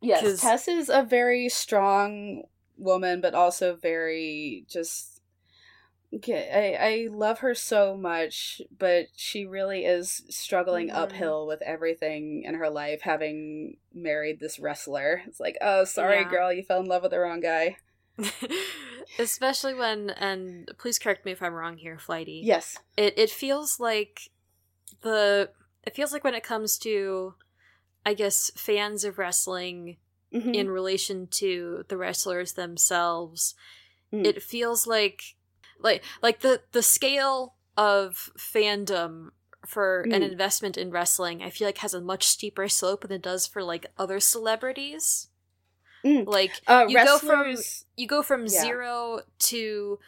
[0.00, 2.44] Yes, 'Cause- Tess is a very strong
[2.76, 5.14] woman, but also very just.
[6.14, 10.94] Okay, I, I love her so much, but she really is struggling Mhm.
[10.94, 15.22] uphill with everything in her life, having married this wrestler.
[15.26, 16.30] It's like, oh, sorry, Yeah.
[16.30, 17.76] girl, you fell in love with the wrong guy.
[19.18, 22.40] Especially when and please correct me if I'm wrong here, Flighty.
[22.44, 22.78] Yes.
[22.96, 24.30] It it feels like
[25.02, 25.50] the
[25.84, 27.34] it feels like when it comes to
[28.08, 29.98] I guess fans of wrestling
[30.32, 30.54] Mhm.
[30.54, 33.54] in relation to the wrestlers themselves,
[34.12, 34.24] Mm.
[34.26, 35.34] it feels like
[35.78, 39.30] like like the the scale of fandom
[39.66, 40.30] for an Mm.
[40.32, 43.62] investment in wrestling i feel like has a much steeper slope than it does for
[43.62, 45.28] like other celebrities
[46.04, 46.26] Mm.
[46.26, 47.56] like uh, you go from
[47.96, 48.60] you go from Yeah.
[48.62, 49.98] zero to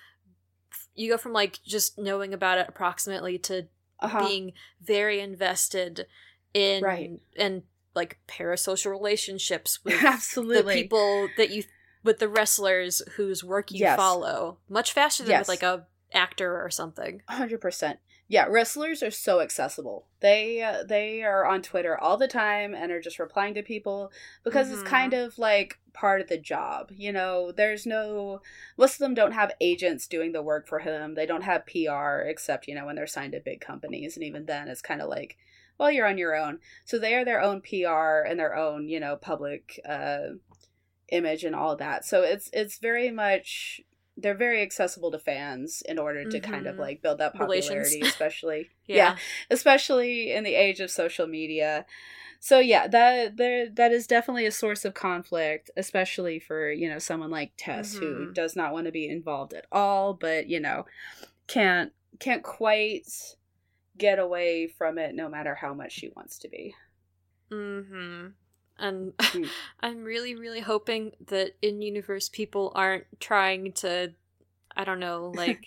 [0.94, 3.68] you go from like just knowing about it approximately to
[4.00, 4.26] uh-huh.
[4.26, 6.06] being very invested
[6.54, 7.10] in Right.
[7.36, 7.62] and
[7.94, 10.74] like parasocial relationships with Absolutely.
[10.74, 11.64] the people that you
[12.02, 13.96] with the wrestlers whose work you Yes.
[13.96, 15.40] follow much faster than Yes.
[15.42, 17.22] with like a actor or something.
[17.28, 17.98] Hundred percent.
[18.26, 20.06] Yeah, wrestlers are so accessible.
[20.20, 24.12] They uh, they are on Twitter all the time and are just replying to people
[24.44, 24.72] because Mhm.
[24.74, 26.90] it's kind of like part of the job.
[26.92, 28.40] You know, there's no
[28.78, 31.14] most of them don't have agents doing the work for him.
[31.16, 34.46] They don't have PR except you know when they're signed to big companies, and even
[34.46, 35.36] then it's kind of like,
[35.80, 36.58] well, you're on your own.
[36.84, 40.34] So they are their own PR and their own you know public uh,
[41.10, 42.04] image and all that.
[42.04, 43.80] So it's it's very much
[44.16, 46.80] they're very accessible to fans in order to kind of Mhm.
[46.80, 47.68] like build that Relations.
[47.70, 48.96] popularity, especially Yeah.
[48.96, 49.16] yeah,
[49.50, 51.86] especially in the age of social media.
[52.40, 56.98] So yeah, that there that is definitely a source of conflict, especially for you know
[56.98, 58.34] someone like Tess who Mhm.
[58.34, 60.84] does not want to be involved at all, but you know
[61.46, 63.36] can't can't quite
[63.98, 66.74] get away from it no matter how much she wants to be.
[67.50, 68.28] Mm-hmm.
[68.78, 69.48] And Mm.
[69.80, 74.14] I'm really, really hoping that in universe people aren't trying to,
[74.76, 75.66] I don't know, like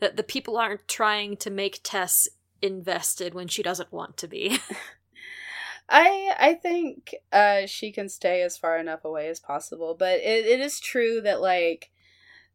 [0.00, 2.28] that the people aren't trying to make Tess
[2.62, 4.58] invested when she doesn't want to be.
[5.88, 10.46] I I think uh she can stay as far enough away as possible, but it,
[10.46, 11.90] it is true that like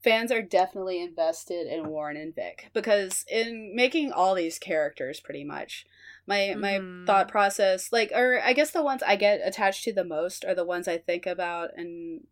[0.03, 5.43] fans are definitely invested in Warren and Vic because in making all these characters pretty
[5.43, 5.85] much
[6.25, 7.05] my my Mhm.
[7.05, 10.55] thought process like or I guess the ones I get attached to the most are
[10.55, 12.25] the ones I think about and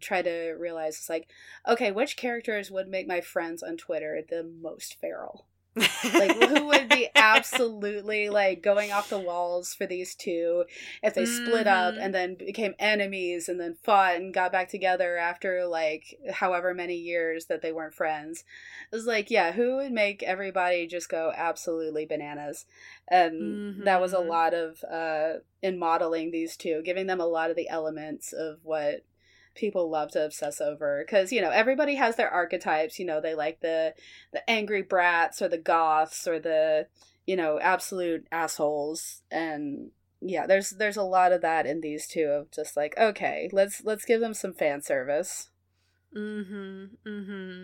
[0.00, 1.30] try to realize it's like
[1.66, 6.88] okay which characters would make my friends on Twitter the most feral like who would
[6.88, 10.64] be absolutely like going off the walls for these two
[11.02, 12.04] if they split up Mhm.
[12.04, 16.94] and then became enemies and then fought and got back together after like however many
[16.96, 18.44] years that they weren't friends
[18.90, 22.64] it was like yeah who would make everybody just go absolutely bananas
[23.08, 24.28] and that was a Mhm.
[24.28, 28.58] lot of uh in modeling these two giving them a lot of the elements of
[28.62, 29.04] what
[29.56, 33.34] people love to obsess over because you know everybody has their archetypes you know they
[33.34, 33.94] like the
[34.32, 36.86] the angry brats or the goths or the
[37.26, 39.22] you know absolute assholes.
[39.30, 39.90] And
[40.22, 43.84] yeah there's there's a lot of that in these two of just like okay let's
[43.84, 45.50] let's give them some fan service.
[46.16, 47.62] Mm-hmm mm-hmm.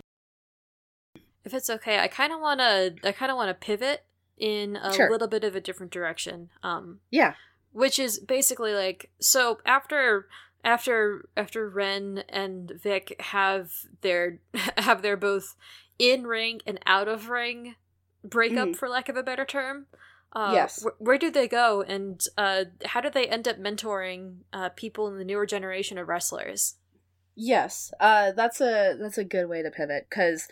[1.45, 4.05] If it's okay i kind of want to i kind of want to pivot
[4.37, 5.09] in a Sure.
[5.09, 7.33] little bit of a different direction um yeah.
[7.71, 10.27] which is basically like so after
[10.63, 13.71] after after Ren and Vic have
[14.01, 14.39] their
[14.77, 15.55] have their both
[15.99, 17.75] in ring and out of ring
[18.23, 18.75] breakup Mhm.
[18.75, 19.87] for lack of a better term.
[20.31, 20.83] Uh, Yes.
[20.83, 25.07] wh- where do they go, and uh, how do they end up mentoring uh, people
[25.07, 26.75] in the newer generation of wrestlers?
[27.35, 30.47] Yes, uh, that's a that's a good way to pivot because,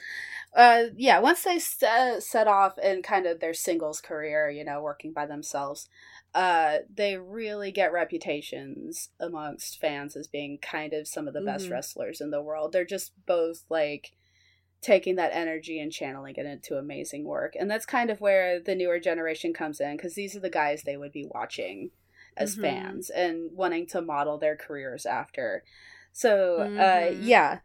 [0.55, 4.81] uh, yeah, once they set, set off in kind of their singles career, you know,
[4.81, 5.87] working by themselves,
[6.33, 11.69] uh, they really get reputations amongst fans as being kind of some of the best
[11.69, 11.71] Mhm.
[11.71, 12.71] wrestlers in the world.
[12.73, 14.11] They're just both like
[14.81, 18.75] taking that energy and channeling it into amazing work, and that's kind of where the
[18.75, 21.91] newer generation comes in because these are the guys they would be watching
[22.37, 22.55] as Mhm.
[22.55, 25.63] fans and wanting to model their careers after.
[26.13, 27.15] So uh Mhm.
[27.15, 27.59] yeah.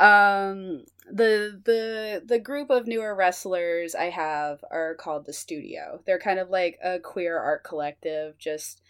[0.00, 6.00] Um the the the group of newer wrestlers I have are called the Studio.
[6.06, 8.82] They're kind of like a queer art collective, just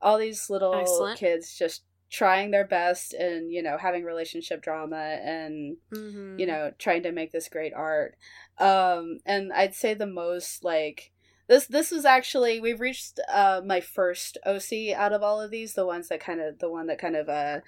[0.00, 1.18] all these little Excellent.
[1.18, 6.38] kids just trying their best and, you know, having relationship drama and Mm-hmm.
[6.38, 8.16] you know trying to make this great art
[8.58, 11.10] um and i'd say the most like
[11.48, 15.72] this this was actually we've reached uh my first oc out of all of these
[15.74, 17.60] the ones that kind of the one that kind of uh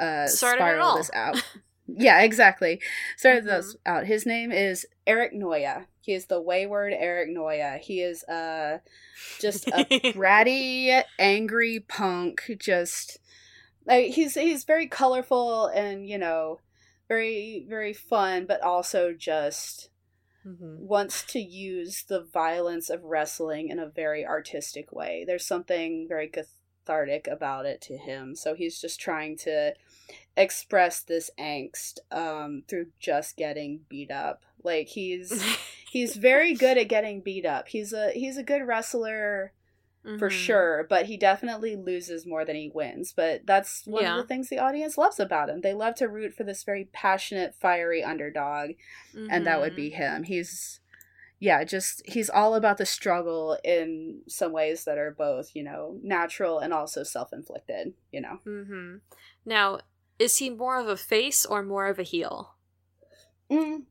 [0.00, 0.98] uh Started it spiraled all.
[0.98, 1.36] us out
[1.86, 2.80] yeah exactly
[3.16, 3.48] started Mhm.
[3.48, 8.24] this out his name is eric noya he is the wayward eric noya he is
[8.24, 8.78] uh
[9.40, 12.42] just a bratty, angry punk.
[12.58, 13.18] Just
[13.86, 16.60] like he's he's very colorful and you know
[17.08, 19.90] very very fun, but also just
[20.46, 20.78] Mhm.
[20.78, 25.24] wants to use the violence of wrestling in a very artistic way.
[25.26, 28.34] There's something very cathartic about it to him.
[28.34, 29.72] So he's just trying to
[30.36, 34.42] express this angst um, through just getting beat up.
[34.62, 35.42] Like he's
[35.90, 37.68] he's very good at getting beat up.
[37.68, 39.52] He's a he's a good wrestler
[40.18, 40.32] for Mhm.
[40.32, 43.14] sure, but he definitely loses more than he wins.
[43.16, 44.10] But that's one Yeah.
[44.18, 45.62] of the things the audience loves about him.
[45.62, 48.72] They love to root for this very passionate, fiery underdog,
[49.14, 49.94] and that would be Mhm.
[49.94, 50.22] him.
[50.24, 50.80] He's
[51.40, 55.98] yeah, just he's all about the struggle in some ways that are both, you know,
[56.02, 58.38] natural and also self-inflicted, you know.
[58.46, 59.00] Mhm.
[59.44, 59.80] Now,
[60.18, 62.56] is he more of a face or more of a heel?
[63.50, 63.86] Mm,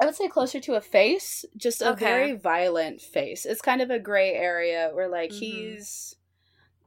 [0.00, 1.94] I would say closer to a face, just a Okay.
[1.94, 3.46] very violent face.
[3.46, 5.32] It's kind of a gray area where like Mhm.
[5.32, 6.16] he's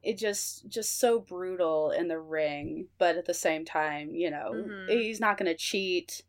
[0.04, 4.74] it just just so brutal in the ring, but at the same time, you know,
[4.74, 4.86] Mhm.
[4.88, 6.24] he's not going to cheat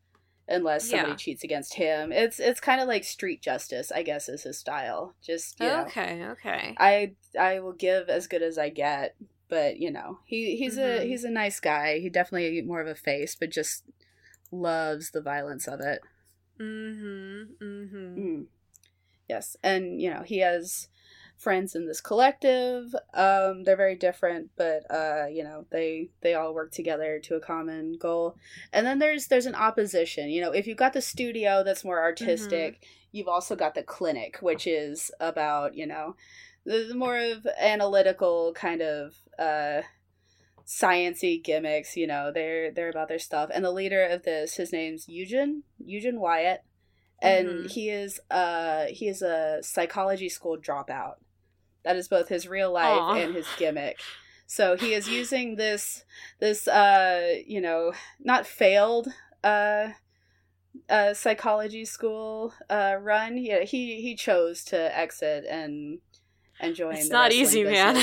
[0.47, 1.17] unless somebody Yeah.
[1.17, 2.11] cheats against him.
[2.13, 5.15] It's it's kind of like street justice, I guess is his style.
[5.21, 6.79] Just, you know, Okay, okay.
[6.79, 9.17] I I will give as good as I get,
[9.49, 11.07] but you know, he he's a Mhm.
[11.07, 11.99] he's a nice guy.
[11.99, 13.83] He definitely more of a face, but just
[14.51, 16.01] loves the violence of it.
[16.59, 17.57] Mhm.
[17.59, 18.17] Mhm.
[18.17, 18.47] Mm.
[19.27, 20.87] Yes, and you know he has
[21.37, 22.95] friends in this collective.
[23.13, 27.39] Um, they're very different, but uh, you know they they all work together to a
[27.39, 28.37] common goal.
[28.73, 30.29] And then there's there's an opposition.
[30.29, 34.37] You know, if you've got the studio that's more artistic, you've also got the clinic,
[34.41, 36.15] which is about you know
[36.67, 39.81] the, more of analytical kind of uh
[40.65, 43.49] sciency gimmicks you know they're they're about their stuff.
[43.53, 46.61] And the leader of this his name's Eugen Eugen Wyatt.
[47.21, 47.71] And Mhm.
[47.71, 51.15] he is uh he is a psychology school dropout.
[51.83, 53.15] That is both his real life Aw.
[53.15, 53.97] and his gimmick.
[54.45, 56.03] So he is using this
[56.39, 59.07] this uh you know not failed
[59.43, 59.89] uh
[60.89, 63.37] uh psychology school uh run.
[63.37, 65.99] Yeah he he chose to exit and
[66.59, 67.97] and join It's not easy, man.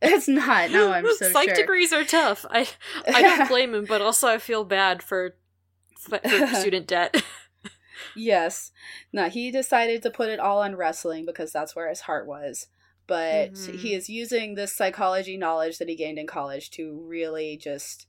[0.00, 2.46] it's not no i'm so Psych sure degrees are tough.
[2.50, 2.68] I
[3.06, 5.34] I don't blame him, but also I feel bad for
[5.98, 6.20] for
[6.54, 7.22] student debt.
[8.14, 8.70] Yes.
[9.12, 12.68] No, he decided to put it all on wrestling because that's where his heart was.
[13.06, 13.78] But Mhm.
[13.78, 18.06] he is using this psychology knowledge that he gained in college to really just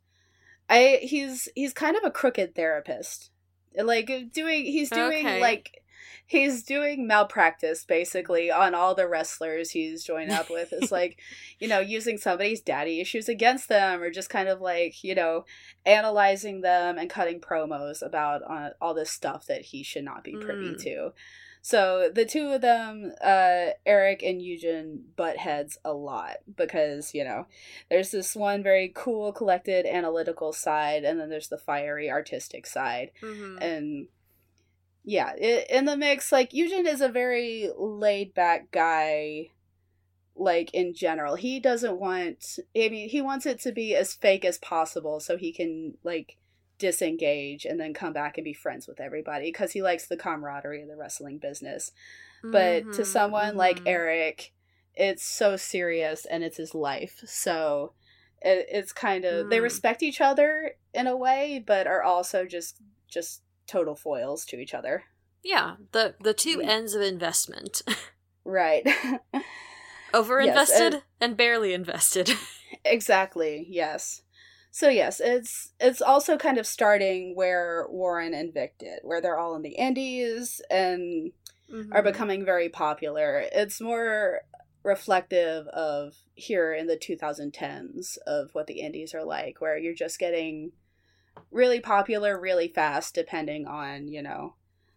[0.69, 3.31] I he's he's kind of a crooked therapist.
[3.75, 5.41] Like doing he's doing Okay.
[5.41, 5.81] like
[6.25, 10.73] he's doing malpractice basically on all the wrestlers he's joined up with.
[10.73, 11.19] It's like,
[11.59, 15.45] you know, using somebody's daddy issues against them or just kind of like, you know,
[15.85, 20.35] analyzing them and cutting promos about uh, all this stuff that he should not be
[20.35, 20.83] privy Mm.
[20.83, 21.13] to.
[21.61, 27.23] So the two of them, uh, Eric and Eugen, butt heads a lot because, you
[27.23, 27.47] know,
[27.89, 33.11] there's this one very cool, collected, analytical side, and then there's the fiery, artistic side.
[33.21, 33.57] Mm-hmm.
[33.61, 34.07] And
[35.03, 39.49] yeah, it, in the mix, like, Eugen is a very laid back guy,
[40.35, 41.35] like, in general.
[41.35, 45.37] He doesn't want, I mean, he wants it to be as fake as possible so
[45.37, 46.37] he can, like,
[46.79, 50.81] disengage and then come back and be friends with everybody because he likes the camaraderie
[50.81, 51.91] of the wrestling business.
[52.51, 54.53] But Mm-hmm, to someone like Eric,
[54.95, 57.21] it's so serious and it's his life.
[57.25, 57.93] So
[58.41, 59.63] it, it's kind of they Mm.
[59.63, 64.73] respect each other in a way, but are also just just total foils to each
[64.73, 65.03] other.
[65.43, 66.67] yeah, the the two Mm.
[66.67, 67.81] ends of investment:
[68.43, 68.85] Right.
[70.13, 72.31] over Yes, invested and- and barely invested.
[72.85, 73.65] exactly.
[73.69, 74.21] Yes.
[74.71, 79.37] So yes, it's it's also kind of starting where Warren and Vic did, where they're
[79.37, 81.31] all in the Indies and
[81.91, 82.03] are Mhm.
[82.03, 83.43] becoming very popular.
[83.51, 84.41] It's more
[84.83, 90.17] reflective of here in the 2010s of what the indies are like, where you're just
[90.19, 90.71] getting
[91.51, 94.55] really popular really fast, depending on you know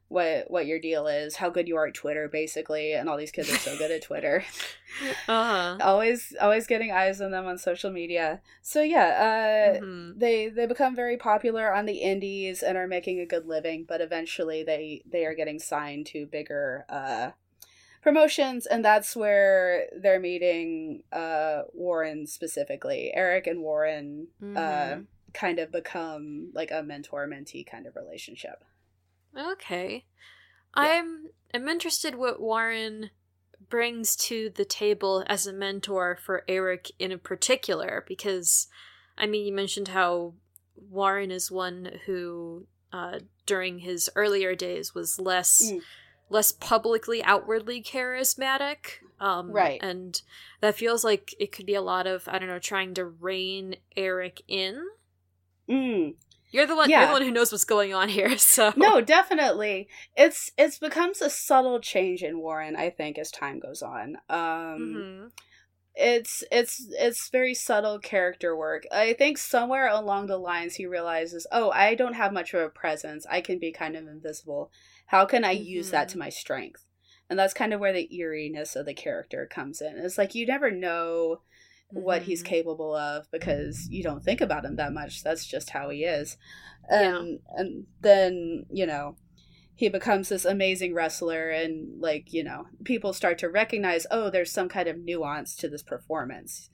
[0.08, 2.92] what what your deal is, how good you are at Twitter, basically.
[2.92, 4.44] And all these kids are so good at Twitter,
[5.28, 5.78] uh-huh.
[5.80, 8.40] always always getting eyes on them on social media.
[8.60, 10.18] So yeah, uh, Mhm.
[10.18, 14.00] they they become very popular on the indies and are making a good living but
[14.02, 17.30] eventually they they are getting signed to bigger uh
[18.02, 24.26] promotions and that's where they're meeting uh warren specifically eric and warren
[24.56, 25.06] uh Mhm.
[25.34, 28.64] Kind of become like a mentor mentee kind of relationship
[29.38, 30.04] Okay.
[30.74, 33.10] I'm I'm interested what Warren
[33.68, 38.66] brings to the table as a mentor for Eric in particular because
[39.16, 40.34] I mean you mentioned how
[40.76, 45.80] Warren is one who uh during his earlier days was less Mm.
[46.28, 49.80] less publicly outwardly charismatic um Right.
[49.82, 50.20] and
[50.60, 53.76] that feels like it could be a lot of I don't know trying to rein
[53.96, 54.84] Eric in
[55.72, 56.14] mm.
[56.50, 57.06] you're the one you're Yeah.
[57.06, 61.30] the one who knows what's going on here so no definitely it's it's becomes a
[61.30, 65.32] subtle change in warren i think as time goes on um Mhm.
[65.94, 68.84] it's it's it's very subtle character work.
[68.90, 72.70] I think somewhere along the lines he realizes, "Oh, I don't have much of a
[72.70, 73.26] presence.
[73.28, 74.70] I can be kind of invisible.
[75.06, 76.86] How can I use that to my strength?"
[77.28, 79.98] And that's kind of where the eeriness of the character comes in.
[79.98, 81.42] It's like you never know
[81.92, 82.46] what he's Mhm.
[82.46, 85.22] capable of because you don't think about him that much.
[85.22, 86.36] That's just how he is.
[86.90, 87.22] Yeah.
[87.56, 89.16] And then, you know,
[89.74, 94.52] he becomes this amazing wrestler and like, you know, people start to recognize, "Oh, there's
[94.52, 96.70] some kind of nuance to this performance."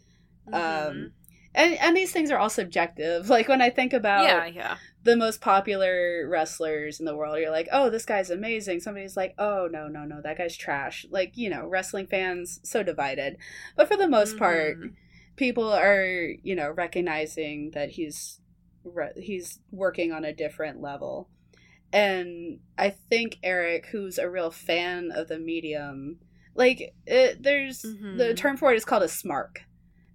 [0.48, 0.54] Mhm.
[0.54, 1.12] Um
[1.54, 3.28] and and these things are all subjective.
[3.30, 4.76] Like when I think about yeah, yeah.
[5.04, 9.34] the most popular wrestlers in the world, you're like, "Oh, this guy's amazing." Somebody's like,
[9.38, 13.36] "Oh, no, no, no, that guy's trash." Like, you know, wrestling fans so divided.
[13.76, 14.94] But for the most part, Mhm.
[15.38, 16.04] People are
[16.42, 18.40] you know recognizing that he's
[19.16, 21.28] he's working on a different level.
[21.92, 26.18] And i think eric who's a real fan of the medium
[26.54, 28.36] like it, there's the Mhm.
[28.36, 29.60] term for it is called a smark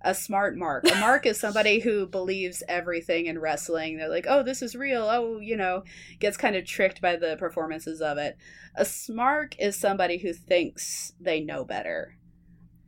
[0.05, 0.83] a smart mark.
[0.91, 3.97] A mark is somebody who believes everything in wrestling.
[3.97, 5.03] They're like oh this is real.
[5.09, 5.83] Oh you know
[6.19, 8.37] gets kind of tricked by the performances of it.
[8.75, 12.17] A smark is somebody who thinks they know better.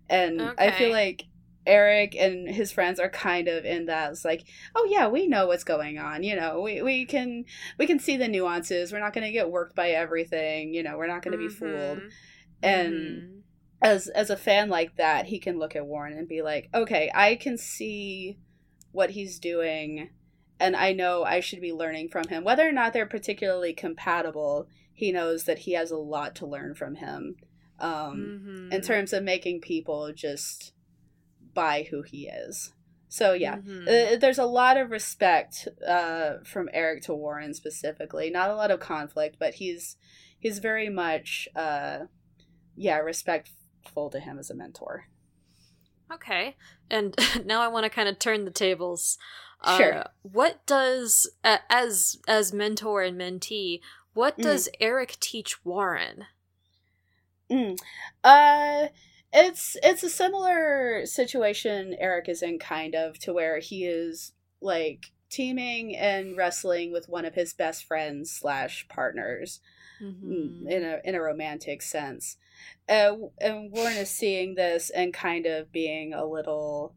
[0.10, 1.24] And i feel like
[1.66, 4.12] Eric and his friends are kind of in that.
[4.12, 4.44] It's like,
[4.76, 6.24] oh yeah, we know what's going on.
[6.24, 7.46] You know, we, we can
[7.78, 8.92] we can see the nuances.
[8.92, 10.74] We're not going to get worked by everything.
[10.74, 12.02] You know, we're not going to be fooled.
[12.62, 13.42] And Mhm.
[13.82, 17.12] as as a fan like that, he can look at Warren and be like, okay,
[17.14, 18.38] I can see
[18.92, 20.10] what he's doing,
[20.60, 22.44] and I know I should be learning from him.
[22.46, 26.76] Whether or not they're particularly compatible, he knows that he has a lot to learn
[26.76, 27.36] from him.
[27.78, 28.86] Um, in Mhm.
[28.86, 30.72] terms of making people just
[31.56, 32.72] buy who he is.
[33.08, 33.88] So yeah, Mhm.
[33.88, 38.30] uh, there's a lot of respect uh, from Eric to Warren specifically.
[38.30, 39.96] Not a lot of conflict, but he's
[40.38, 42.06] he's very much uh,
[42.76, 45.08] yeah respectful to him as a mentor.
[46.12, 46.56] Okay.
[46.92, 49.18] And now I want to kind of turn the tables.
[49.62, 50.04] Uh, Sure.
[50.22, 53.80] What does uh, as as mentor and mentee,
[54.14, 54.44] what Mm.
[54.44, 56.26] does Eric teach Warren?
[57.50, 57.78] Mm.
[58.24, 58.88] Uh
[59.36, 64.32] it's it's a similar situation Eric is in kind of to where he is
[64.62, 69.60] like teaming and wrestling with one of his best friends slash partners
[70.02, 70.70] mm, Mhm.
[70.70, 72.38] in a in a romantic sense.
[72.88, 76.96] Uh, and Warren is seeing this and kind of being a little,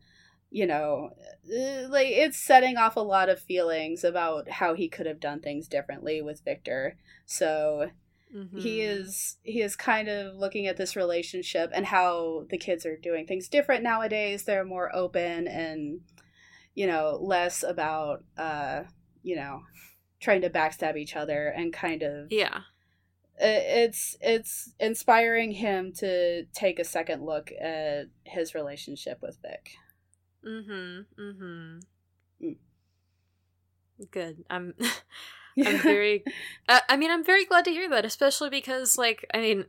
[0.50, 1.10] you know,
[1.52, 5.40] uh, like it's setting off a lot of feelings about how he could have done
[5.40, 6.96] things differently with Victor.
[7.26, 7.90] So
[8.34, 8.58] mm-hmm.
[8.58, 12.96] he is he is kind of looking at this relationship and how the kids are
[12.96, 16.00] doing things different nowadays they're more open and
[16.74, 18.82] you know less about uh
[19.22, 19.62] you know
[20.20, 22.60] trying to backstab each other and kind of yeah
[23.40, 29.76] it's it's inspiring him to take a second look at his relationship with Vic.
[30.44, 31.06] Mhm.
[31.18, 31.82] Mhm.
[32.42, 32.56] Mm.
[34.10, 34.44] Good.
[34.50, 34.74] I'm
[35.64, 36.24] I'm very
[36.68, 39.64] uh, I mean I'm very glad to hear that especially because like I mean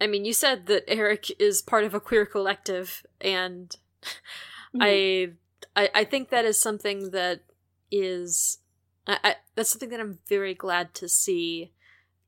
[0.00, 3.76] I mean you said that Eric is part of a queer collective and
[4.74, 4.82] mm-hmm.
[4.82, 5.30] I,
[5.76, 7.40] I I think that is something that
[7.90, 8.58] is
[9.06, 11.72] I, I, that's something that I'm very glad to see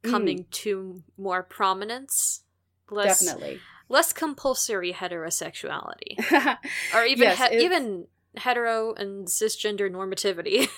[0.03, 0.51] coming mm.
[0.51, 2.43] to more prominence.
[2.91, 3.61] Less, Definitely.
[3.89, 6.19] Less compulsory heterosexuality.
[6.95, 10.69] or even yes, he- even hetero and cisgender normativity.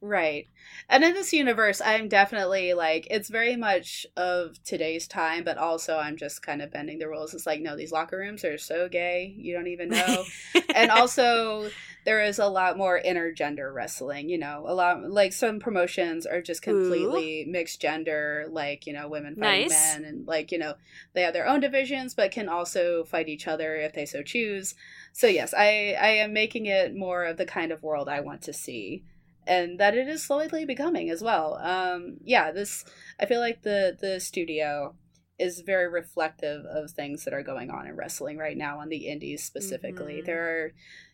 [0.00, 0.46] Right.
[0.88, 5.98] And in this universe, I'm definitely like, it's very much of today's time, but also
[5.98, 7.34] I'm just kind of bending the rules.
[7.34, 10.24] It's like, no, these locker rooms are so gay, you don't even know.
[10.74, 11.68] and also,
[12.04, 16.40] there is a lot more intergender wrestling, you know, a lot, like some promotions are
[16.40, 17.50] just completely Ooh.
[17.50, 19.70] mixed gender, like, you know, women fighting nice.
[19.70, 20.74] men, and like, you know,
[21.12, 24.76] they have their own divisions, but can also fight each other if they so choose.
[25.12, 28.42] So, yes, I, I am making it more of the kind of world I want
[28.42, 29.02] to see
[29.48, 31.58] and that it is slowly becoming as well.
[31.62, 32.84] Um, yeah, this
[33.18, 34.94] I feel like the the studio
[35.38, 39.08] is very reflective of things that are going on in wrestling right now on the
[39.08, 40.16] indies specifically.
[40.16, 40.26] Mm-hmm.
[40.26, 40.72] There are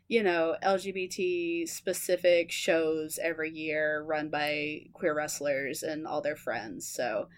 [0.09, 6.89] you know LGBT specific shows every year run by queer wrestlers and all their friends.
[6.89, 7.29] So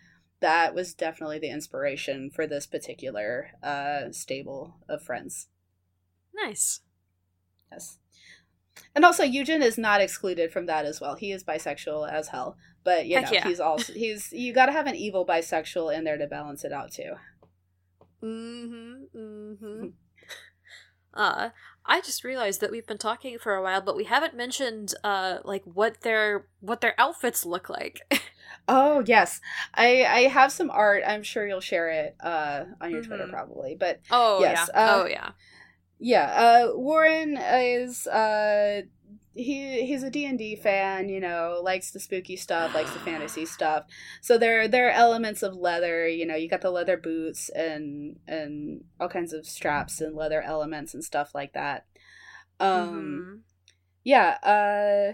[0.40, 5.49] that was definitely the inspiration for this particular uh, stable of friends.
[6.34, 6.80] Nice.
[7.70, 7.99] Yes.
[8.94, 11.14] And also, Eugen is not excluded from that as well.
[11.16, 13.46] He is bisexual as hell, but you know, yeah.
[13.46, 16.72] he's also he's you got to have an evil bisexual in there to balance it
[16.72, 17.12] out too.
[18.22, 19.18] Mm-hmm.
[19.18, 19.86] Mm-hmm.
[21.14, 21.50] uh,
[21.84, 25.38] I just realized that we've been talking for a while, but we haven't mentioned uh
[25.44, 28.00] like what their what their outfits look like.
[28.68, 29.40] oh yes,
[29.74, 31.02] I I have some art.
[31.06, 33.08] I'm sure you'll share it uh on your mm-hmm.
[33.08, 33.76] Twitter probably.
[33.78, 35.30] But oh yes, yeah, uh, oh yeah
[35.99, 38.82] yeah uh warren is uh
[39.36, 43.84] he he's a D&D fan, you know, likes the spooky stuff, likes the fantasy stuff.
[44.20, 48.18] So there there are elements of leather, you know, you got the leather boots and
[48.26, 51.86] and all kinds of straps and leather elements and stuff like that.
[52.59, 53.34] Um mm-hmm.
[54.05, 55.12] yeah, uh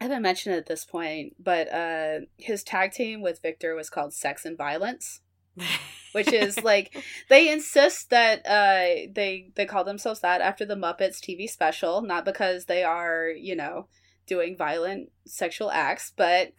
[0.00, 3.90] I haven't mentioned it at this point, but uh his tag team with Victor was
[3.90, 5.20] called Sex and Violence
[6.12, 6.96] which is like
[7.28, 12.24] they insist that uh they they call themselves that after the Muppets TV special, not
[12.24, 13.86] because they are you know
[14.26, 16.52] doing violent sexual acts, but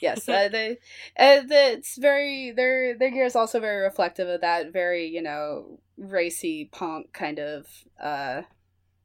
[0.00, 0.72] yes, uh, they
[1.18, 5.80] uh, it's very their their gear is also very reflective of that very you know
[5.96, 7.66] racy punk kind of
[8.02, 8.42] uh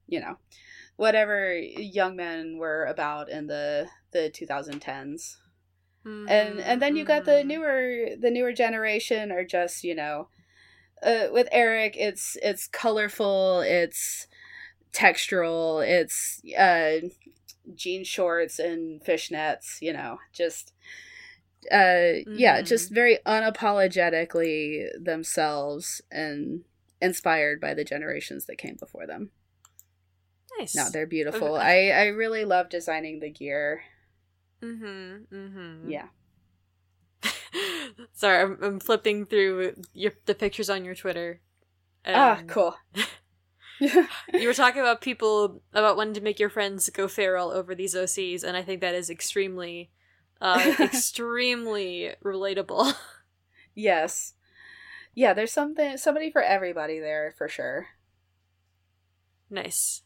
[0.08, 0.38] you know
[0.96, 5.38] whatever young men were about in the the 2010s.
[6.06, 6.30] Mm-hmm.
[6.30, 7.48] And and then you got the mm-hmm.
[7.48, 10.30] newer the newer generation are just, you know,
[11.04, 14.28] uh, with Eric it's it's colorful, it's
[14.94, 17.08] textural, it's uh
[17.76, 20.74] jean shorts and fishnets, you know, just
[21.72, 22.36] uh mm-hmm.
[22.38, 26.62] yeah, just very unapologetically themselves and
[27.02, 29.32] inspired by the generations that came before them.
[30.58, 30.76] Nice.
[30.76, 31.56] No, they're beautiful.
[31.56, 31.92] Okay.
[31.92, 33.84] I I really love designing the gear.
[34.62, 35.36] Mm-hmm.
[35.36, 35.90] Mm-hmm.
[35.90, 36.08] Yeah.
[38.14, 41.42] Sorry, I'm, I'm flipping through your, the pictures on your Twitter.
[42.06, 42.76] ah, cool.
[43.80, 47.96] you were talking about people about wanting to make your friends go feral over these
[47.96, 49.90] OCs, and I think that is extremely,
[50.42, 52.94] uh, extremely relatable.
[53.76, 54.34] Yes.
[55.16, 57.88] Yeah, there's something somebody for everybody there for sure.
[59.50, 60.04] Nice.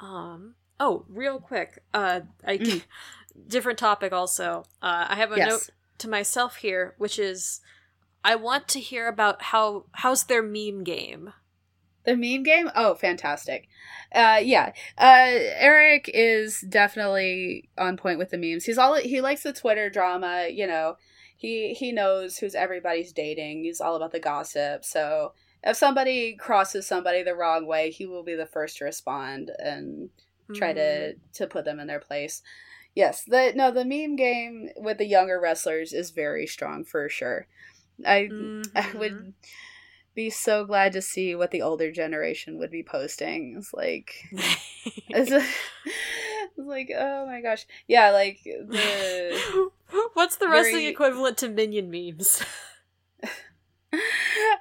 [0.00, 1.82] Um Oh, real quick.
[1.92, 2.82] Uh, I mm.
[3.48, 4.12] different topic.
[4.12, 5.48] Also, uh, I have a yes.
[5.48, 7.60] note to myself here, which is
[8.24, 11.32] I want to hear about how how's their meme game.
[12.04, 12.70] The meme game?
[12.74, 13.68] Oh, fantastic.
[14.14, 14.72] Uh, yeah.
[14.98, 18.64] Uh, Eric is definitely on point with the memes.
[18.64, 20.48] He's all he likes the Twitter drama.
[20.50, 20.96] You know,
[21.36, 23.64] he he knows who's everybody's dating.
[23.64, 24.84] He's all about the gossip.
[24.84, 29.50] So if somebody crosses somebody the wrong way, he will be the first to respond
[29.58, 30.10] and
[30.52, 31.18] try mm-hmm.
[31.32, 32.42] to to put them in their place.
[32.94, 37.46] Yes, the no the meme game with the younger wrestlers is very strong for sure.
[38.04, 38.76] I mm-hmm.
[38.76, 39.34] I would
[40.14, 43.56] be so glad to see what the older generation would be posting.
[43.58, 44.12] It's like
[45.08, 45.38] it's, a,
[46.56, 47.66] it's like oh my gosh.
[47.88, 49.70] Yeah, like the
[50.14, 52.42] What's the wrestling Very- equivalent to minion memes?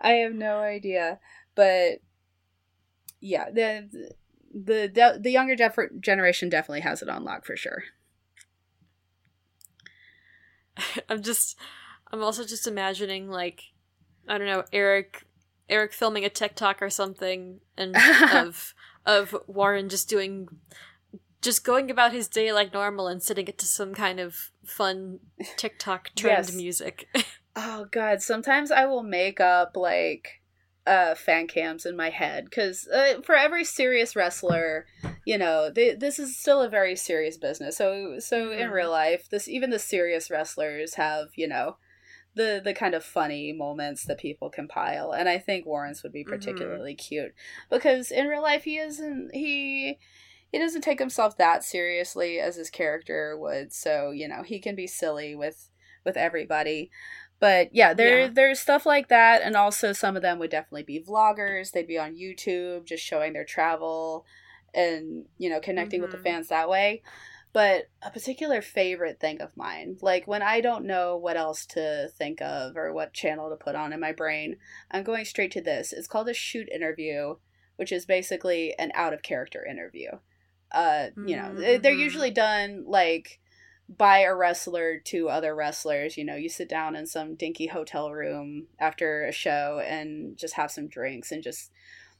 [0.01, 1.19] I have no idea,
[1.55, 1.99] but
[3.19, 4.11] yeah, the
[4.54, 7.84] the the, the younger def- generation definitely has it on lock for sure.
[11.10, 11.58] I'm just
[12.12, 13.64] I'm also just imagining like
[14.28, 15.26] I don't know, Eric
[15.70, 17.95] Eric filming a TikTok or something and
[18.34, 18.74] of
[19.06, 20.47] of Warren just doing
[21.41, 25.20] just going about his day like normal and sitting it to some kind of fun
[25.58, 26.56] TikTok trend Yes.
[26.56, 27.08] music.
[27.56, 30.41] Oh god, sometimes I will make up like
[30.86, 34.86] uh fan cams in my head cuz uh, for every serious wrestler,
[35.25, 37.77] you know, they, this is still a very serious business.
[37.77, 38.73] So so in Mhm.
[38.73, 41.77] real life, this even the serious wrestlers have, you know,
[42.36, 46.23] the the kind of funny moments that people compile and I think Warren's would be
[46.23, 46.29] Mhm.
[46.29, 47.34] particularly cute
[47.69, 49.99] because in real life he isn't he
[50.51, 53.73] he doesn't take himself that seriously as his character would.
[53.73, 55.69] So, you know, he can be silly with
[56.05, 56.91] with everybody.
[57.43, 58.29] But yeah, there Yeah.
[58.31, 61.71] there's stuff like that, and also some of them would definitely be vloggers.
[61.71, 64.25] They'd be on YouTube, just showing their travel,
[64.73, 66.23] and you know, connecting with the Mhm.
[66.23, 67.03] fans that way.
[67.51, 72.07] But a particular favorite thing of mine, like when I don't know what else to
[72.17, 74.55] think of or what channel to put on in my brain,
[74.89, 75.91] I'm going straight to this.
[75.91, 77.35] It's called a shoot interview,
[77.75, 80.11] which is basically an out of character interview.
[80.71, 81.99] Uh, you know, they- they're Mhm.
[81.99, 83.41] usually done like
[83.89, 86.17] by a wrestler to other wrestlers.
[86.17, 90.55] You know, you sit down in some dinky hotel room after a show and just
[90.55, 91.71] have some drinks and just,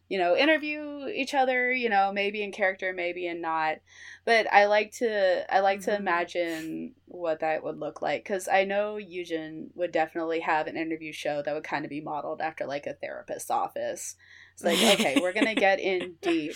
[0.10, 3.78] you know, interview each other, you know, maybe in character, maybe in not.
[4.26, 5.98] But I like to I like to Mhm.
[5.98, 11.14] imagine what that would look like cuz I know Eugen would definitely have an interview
[11.14, 14.16] show that would kind of be modeled after like a therapist's office.
[14.54, 16.56] It's like, okay, we're going to get in deep.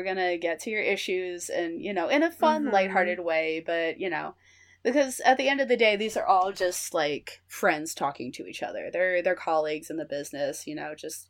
[0.00, 2.72] We're going to get to your issues and, you know, in a fun, Mhm.
[2.72, 4.34] lighthearted way, but, you know,
[4.82, 8.46] because at the end of the day these are all just like friends talking to
[8.46, 11.28] each other they're they're colleagues in the business you know just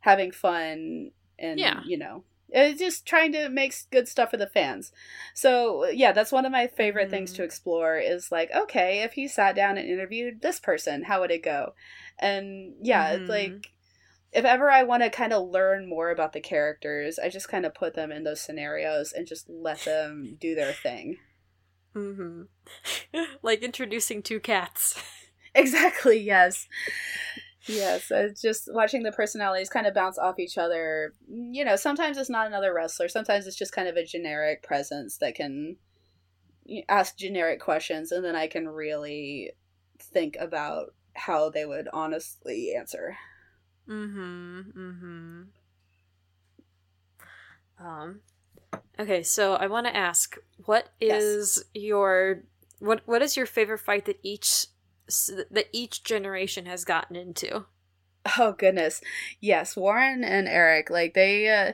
[0.00, 1.80] having fun and Yeah.
[1.86, 4.92] you know uh, just trying to make good stuff for the fans
[5.32, 7.36] so yeah that's one of my favorite things Mhm.
[7.36, 11.30] to explore is like okay if he sat down and interviewed this person how would
[11.30, 11.74] it go
[12.18, 13.28] and yeah it's Mhm.
[13.30, 13.71] like
[14.32, 17.66] if ever i want to kind of learn more about the characters i just kind
[17.66, 21.16] of put them in those scenarios and just let them do their thing
[21.94, 22.42] hmm
[23.42, 25.00] like introducing two cats.
[25.54, 26.66] Exactly, yes.
[27.66, 31.12] Yes, it's just watching the personalities kind of bounce off each other.
[31.28, 35.18] You know, sometimes it's not another wrestler, sometimes it's just kind of a generic presence
[35.18, 35.76] that can
[36.88, 39.52] ask generic questions, and then I can really
[40.00, 43.18] think about how they would honestly answer.
[43.88, 44.60] Mm-hmm.
[44.76, 45.42] Mm-hmm.
[47.84, 48.20] Um
[48.98, 51.64] Okay, so I want to ask, what Yes.
[51.74, 52.42] your
[52.78, 54.66] what what is your favorite fight that each
[55.50, 57.64] that each generation has gotten into?
[58.38, 59.00] Oh goodness.
[59.40, 61.72] Yes, Warren and Eric, like they uh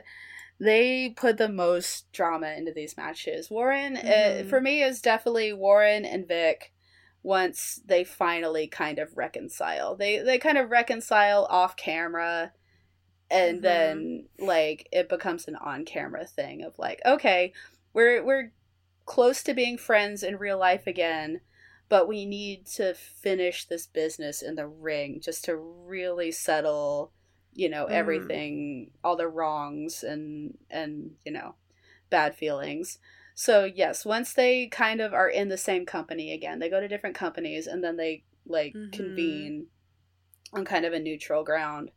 [0.59, 3.49] they put the most drama into these matches.
[3.49, 4.49] Warren uh, Mhm.
[4.49, 6.73] for me is definitely Warren and Vic
[7.23, 9.95] once they finally kind of reconcile.
[9.95, 12.53] They they kind of reconcile off camera
[13.29, 13.63] and Mhm.
[13.63, 17.53] then like it becomes an on-camera thing of like okay,
[17.93, 18.51] we're we're
[19.05, 21.41] close to being friends in real life again
[21.89, 27.11] but we need to finish this business in the ring just to really settle
[27.53, 27.87] you know Mhm.
[27.87, 31.55] everything all the wrongs and and you know
[32.09, 32.99] bad feelings
[33.39, 36.89] so yes once they kind of are in the same company again they go to
[36.89, 38.91] different companies and then they like Mhm.
[38.91, 39.67] convene
[40.51, 41.89] on kind of a neutral ground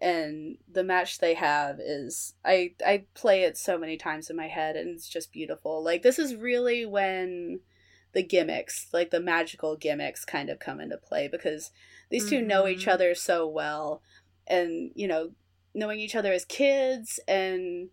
[0.00, 4.48] and the match they have is i i play it so many times in my
[4.48, 7.60] head and it's just beautiful like this is really when
[8.12, 11.70] the gimmicks like the magical gimmicks kind of come into play because
[12.10, 12.92] these 2 know each Mhm.
[12.92, 14.02] other so well
[14.48, 15.30] and you know
[15.74, 17.88] knowing each other as kids and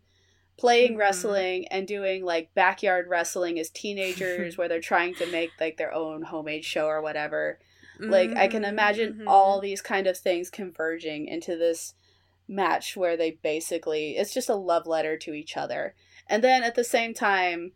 [0.57, 0.99] playing Mhm.
[0.99, 5.93] wrestling and doing like backyard wrestling as teenagers where they're trying to make like their
[5.93, 7.59] own homemade show or whatever
[7.99, 9.23] like i can Mhm, imagine mhm.
[9.27, 11.93] all these kind of things converging into this
[12.47, 15.95] match where they basically it's just a love letter to each other
[16.27, 17.71] and then at the same time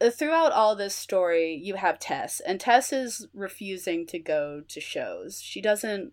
[0.00, 4.80] uh, throughout all this story you have tess and tess is refusing to go to
[4.80, 6.12] shows she doesn't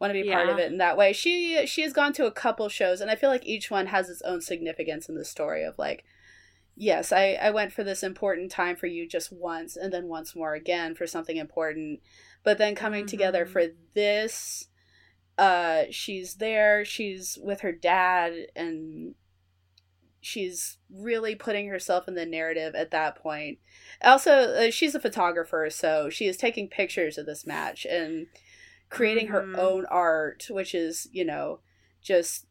[0.00, 2.32] want to be part of it in that way she she has gone to a
[2.32, 5.64] couple shows and i feel like each one has its own significance in the story
[5.64, 6.04] of like
[6.76, 10.34] yes i i went for this important time for you just once and then once
[10.34, 12.00] more again for something important
[12.42, 13.48] but then coming together Mhm.
[13.48, 13.62] for
[13.94, 14.68] this
[15.38, 19.14] uh she's there she's with her dad and
[20.20, 23.58] she's really putting herself in the narrative at that point.
[24.02, 28.26] Also, uh, she's a photographer, so she is taking pictures of this match and
[28.94, 29.58] creating her mm-hmm.
[29.58, 31.60] own art, which is, you know,
[32.00, 32.46] just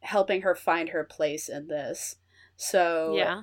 [0.00, 2.16] helping her find her place in this.
[2.56, 3.42] So Yeah.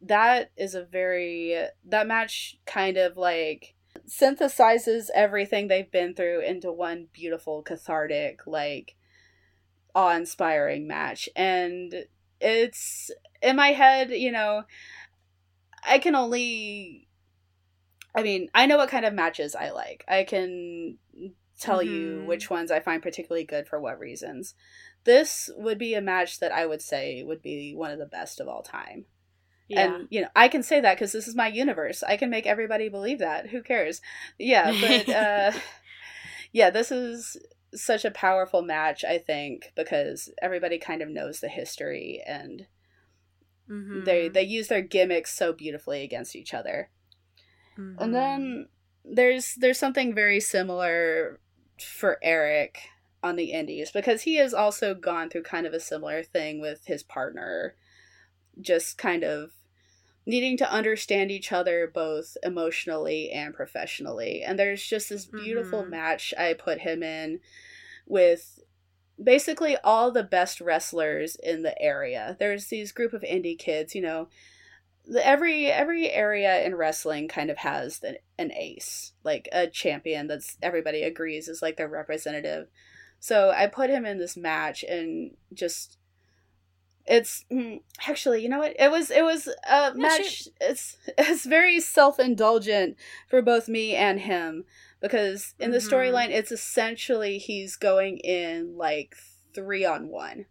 [0.00, 3.74] that is a very that match kind of like
[4.08, 8.94] synthesizes everything they've been through into one beautiful cathartic like
[9.94, 12.04] awe-inspiring match and
[12.40, 13.10] it's
[13.40, 14.62] in my head you know
[15.88, 17.08] i can only
[18.14, 20.98] i mean i know what kind of matches i like i can
[21.58, 22.26] tell you Mhm.
[22.26, 24.54] which ones i find particularly good for what reasons
[25.04, 28.40] this would be a match that i would say would be one of the best
[28.40, 29.06] of all time
[29.68, 29.94] Yeah.
[29.96, 32.46] and you know i can say that because this is my universe i can make
[32.46, 34.00] everybody believe that who cares
[34.38, 35.52] yeah but uh
[36.52, 37.36] yeah this is
[37.74, 42.66] such a powerful match i think because everybody kind of knows the history and
[43.68, 44.04] Mhm.
[44.04, 46.90] they they use their gimmicks so beautifully against each other
[47.76, 47.96] Mhm.
[48.00, 48.68] and then
[49.04, 51.40] there's there's something very similar
[51.78, 52.80] for Eric
[53.22, 56.84] on the indies because he has also gone through kind of a similar thing with
[56.86, 57.74] his partner
[58.60, 59.52] just kind of
[60.24, 65.90] needing to understand each other both emotionally and professionally and there's just this beautiful Mhm.
[65.90, 67.40] match I put him in
[68.06, 68.60] with
[69.22, 74.02] basically all the best wrestlers in the area there's these group of indie kids you
[74.02, 74.28] know
[75.22, 80.56] every every area in wrestling kind of has the, an ace like a champion that's
[80.62, 82.68] everybody agrees is like their representative.
[83.18, 85.98] So i put him in this match and just
[87.06, 88.74] it's mm, actually you know what?
[88.78, 92.96] It was it was a match it's it's very self-indulgent
[93.28, 94.64] for both me and him
[95.00, 95.88] because in the Mhm.
[95.88, 99.14] storyline it's essentially he's going in like
[99.54, 100.46] three on one.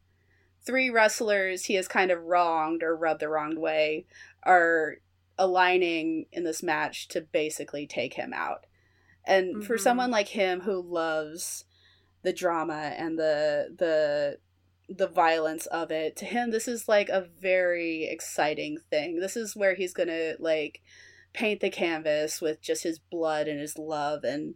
[0.66, 4.06] Three wrestlers he has kind of wronged or rubbed the wrong way
[4.46, 4.98] are
[5.38, 8.66] aligning in this match to basically take him out.
[9.26, 9.82] And for Mhm.
[9.82, 11.66] someone like him who loves
[12.22, 14.40] the drama and the the
[14.88, 19.20] the violence of it, to him this is like a very exciting thing.
[19.20, 20.82] This is where he's going to like
[21.34, 24.56] paint the canvas with just his blood and his love and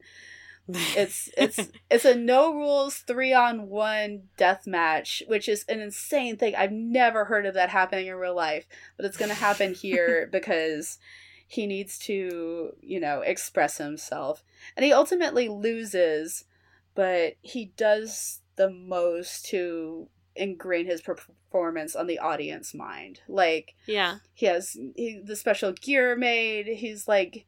[0.69, 1.59] it's it's
[1.89, 6.55] it's a no rules three on one death match, which is an insane thing.
[6.55, 8.67] I've never heard of that happening in real life,
[8.97, 10.99] but it's gonna happen here because
[11.47, 14.43] he needs to, you know, express himself.
[14.77, 16.45] And he ultimately loses,
[16.93, 23.21] but he does the most to ingrain his performance on the audience mind.
[23.27, 24.17] Like yeah.
[24.33, 26.67] he has he, the special gear made.
[26.67, 27.45] He's like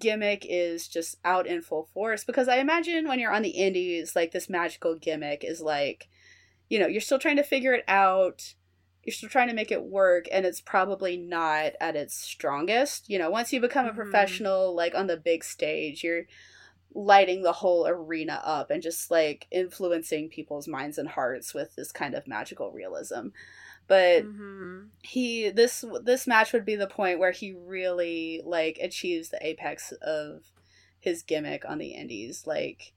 [0.00, 4.16] gimmick is just out in full force because I imagine when you're on the indies,
[4.16, 6.08] like this magical gimmick is like,
[6.68, 8.54] you know, you're still trying to figure it out.
[9.04, 13.08] You're still trying to make it work, and it's probably not at its strongest.
[13.08, 13.96] You know, once you become a Mhm.
[13.96, 16.26] professional, like on the big stage, you're
[16.92, 21.92] lighting the whole arena up and just like influencing people's minds and hearts with this
[21.92, 23.28] kind of magical realism.
[23.90, 24.90] But Mhm.
[25.02, 29.90] he this this match would be the point where he really like achieves the apex
[30.00, 30.52] of
[31.00, 32.92] his gimmick on the indies like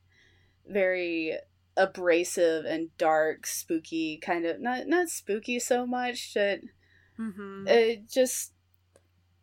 [0.68, 1.36] very
[1.76, 6.60] abrasive and dark spooky kind of not not spooky so much but
[7.18, 7.68] Mhm.
[7.68, 8.54] it just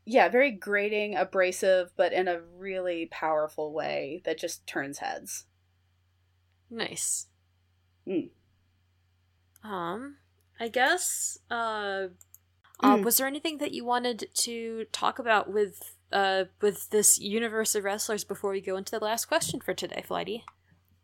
[0.05, 5.47] yeah very grating abrasive but in a really powerful way that just turns heads
[6.71, 7.27] Nice.
[8.07, 8.31] Mm.
[9.65, 10.19] Um,
[10.61, 11.39] I guess.
[11.51, 12.09] Uh,
[12.83, 13.05] uh, Mm.
[13.05, 17.85] was there anything that you wanted to talk about with uh with this universe of
[17.85, 20.45] wrestlers before we go into the last question for today, Flighty?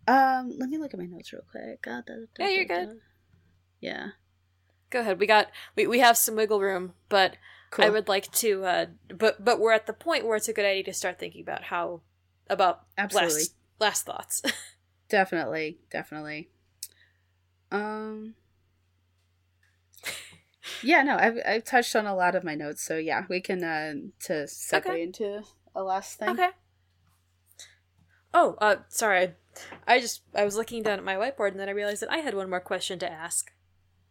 [0.08, 2.76] um let me look at my notes real quick Da, da, da, Yeah, you're da,
[2.76, 2.86] good.
[2.88, 2.94] da.
[3.80, 4.08] yeah
[4.90, 5.18] Go ahead.
[5.18, 7.36] We got we, we have some wiggle room, but
[7.70, 8.64] cool I would like to.
[8.64, 11.42] Uh, but but we're at the point where it's a good idea to start thinking
[11.42, 12.02] about how
[12.48, 13.32] about Absolutely.
[13.34, 14.42] last last thoughts.
[15.08, 16.50] Definitely, definitely.
[17.70, 18.34] Um
[20.82, 23.62] Yeah, no, I've I've touched on a lot of my notes, so yeah, we can
[23.64, 23.94] uh
[24.24, 25.02] to segue Okay.
[25.02, 25.42] into
[25.74, 26.30] a last thing.
[26.30, 26.50] Okay.
[28.34, 29.34] Oh, uh, sorry.
[29.86, 32.10] I, I just I was looking down at my whiteboard and then I realized that
[32.12, 33.50] I had one more question to ask.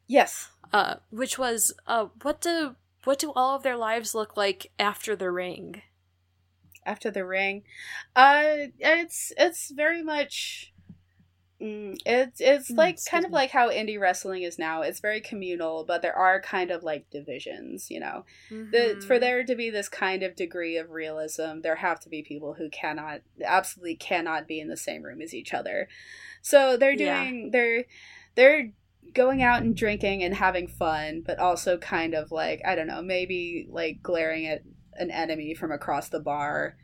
[0.07, 0.49] Yes.
[0.73, 5.15] Uh, which was, uh, what do what do all of their lives look like after
[5.15, 5.81] the ring?
[6.85, 7.63] After the ring.
[8.15, 10.73] Uh it's it's very much
[11.61, 13.37] Mm, it's it's Mm, like kind of me.
[13.37, 14.81] like how indie wrestling is now.
[14.81, 18.25] It's very communal, but there are kind of like divisions, you know.
[18.71, 19.19] the, for Mhm.
[19.19, 22.69] there to be this kind of degree of realism there have to be people who
[22.69, 25.87] cannot absolutely cannot be in the same room as each other
[26.41, 27.29] so they're Yeah.
[27.29, 27.85] doing they're
[28.35, 28.71] they're
[29.13, 33.01] going out and drinking and having fun, but also kind of like I don't know,
[33.01, 34.63] maybe like glaring at
[34.95, 36.75] an enemy from across the bar.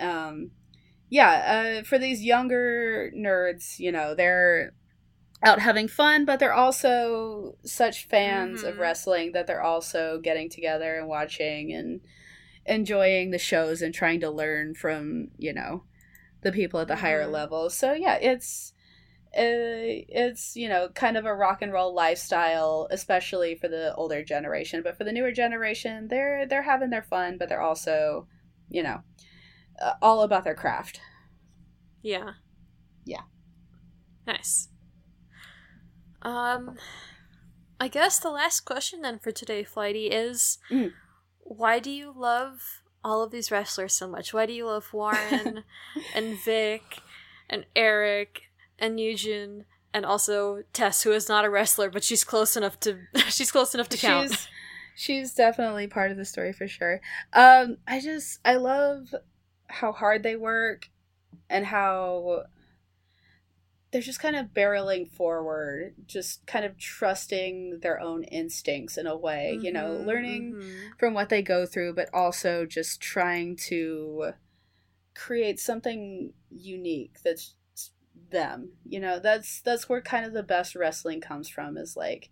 [0.00, 0.50] Um,
[1.12, 4.72] yeah, uh, for these younger nerds, you know, they're
[5.42, 8.70] out having fun, but they're also such fans mm-hmm.
[8.70, 12.00] of wrestling that they're also getting together and watching and
[12.64, 15.84] enjoying the shows and trying to learn from, you know,
[16.40, 17.02] the people at the mm-hmm.
[17.02, 17.68] higher level.
[17.68, 18.72] So yeah, it's
[19.36, 24.22] uh, it's you know kind of a rock and roll lifestyle especially for the older
[24.22, 28.26] generation but for the newer generation they're they're having their fun but they're also
[28.68, 29.00] you know
[30.00, 31.00] all about their craft
[32.02, 32.32] yeah
[33.04, 33.22] yeah
[34.26, 34.68] nice
[36.24, 36.76] um,
[37.80, 40.92] I guess the last question then for today, Flighty, is mm.
[41.40, 44.32] why do you love all of these wrestlers so much?
[44.32, 45.64] Why do you love Warren
[46.14, 47.00] and Vic
[47.50, 48.42] and Eric
[48.78, 52.98] and Eugene and also Tess, who is not a wrestler, but she's close enough to
[53.28, 54.30] she's close enough to count.
[54.30, 54.48] She's,
[54.94, 57.00] she's definitely part of the story for sure.
[57.32, 59.12] Um, I just I love
[59.72, 60.90] how hard they work
[61.48, 62.44] and how
[63.90, 69.16] they're just kind of barreling forward, just kind of trusting their own instincts in a
[69.16, 70.88] way, mm-hmm, you know, mm-hmm, learning mm-hmm.
[70.98, 74.32] from what they go through, but also just trying to
[75.14, 77.54] create something unique that's
[78.30, 78.72] them.
[78.84, 82.30] You know, that's that's where kind of the best wrestling comes from is like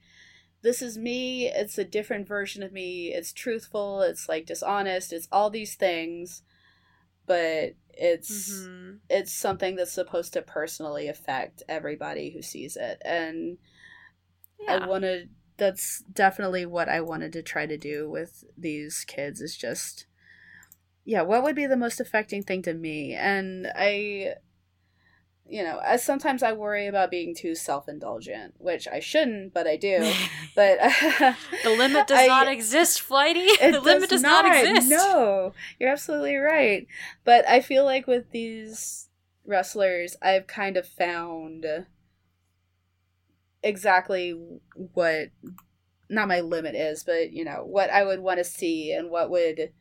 [0.62, 5.28] this is me, it's a different version of me, it's truthful, it's like dishonest, it's
[5.32, 6.42] all these things,
[7.30, 8.96] but it's mm-hmm.
[9.08, 13.56] it's something that's supposed to personally affect everybody who sees it and
[14.58, 14.74] yeah.
[14.74, 19.56] i wanted that's definitely what i wanted to try to do with these kids is
[19.56, 20.06] just
[21.04, 24.34] yeah what would be the most affecting thing to me and i
[25.50, 29.66] you know, as sometimes I worry about being too self indulgent, which I shouldn't, but
[29.66, 29.98] I do.
[30.54, 30.78] but
[31.64, 33.46] the limit does I, not exist, Flighty.
[33.60, 34.88] the limit does not, not exist.
[34.88, 36.86] No, you're absolutely right.
[37.24, 39.08] But I feel like with these
[39.44, 41.66] wrestlers, I've kind of found
[43.62, 44.40] exactly
[44.94, 45.30] what
[46.08, 49.30] not my limit is, but you know what I would want to see and what
[49.30, 49.72] would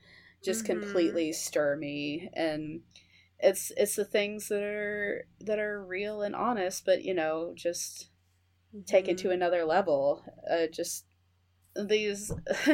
[0.44, 0.80] just mm-hmm.
[0.80, 2.82] completely stir me and
[3.40, 8.10] it's it's the things that are that are real and honest but you know just
[8.76, 8.84] mm-hmm.
[8.86, 11.06] take it to another level uh, just
[11.76, 12.32] these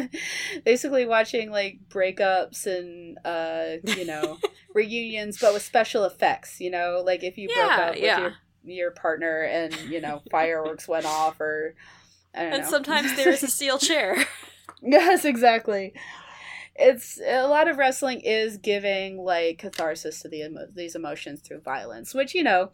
[0.65, 4.37] basically watching like breakups and uh you know
[4.73, 8.19] reunions but with special effects you know like if you yeah, broke up with yeah.
[8.19, 11.75] your your partner and you know fireworks went off or
[12.33, 12.69] and know.
[12.69, 14.25] sometimes there's a steel chair
[14.81, 15.93] yes exactly
[16.75, 21.61] it's a lot of wrestling is giving like catharsis to the emo- these emotions through
[21.61, 22.71] violence, which you know,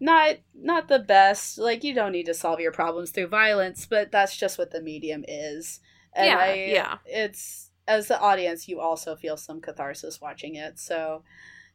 [0.00, 1.58] not not the best.
[1.58, 4.82] Like you don't need to solve your problems through violence, but that's just what the
[4.82, 5.80] medium is.
[6.14, 6.98] And yeah, I, yeah.
[7.06, 10.78] It's as the audience, you also feel some catharsis watching it.
[10.78, 11.22] So,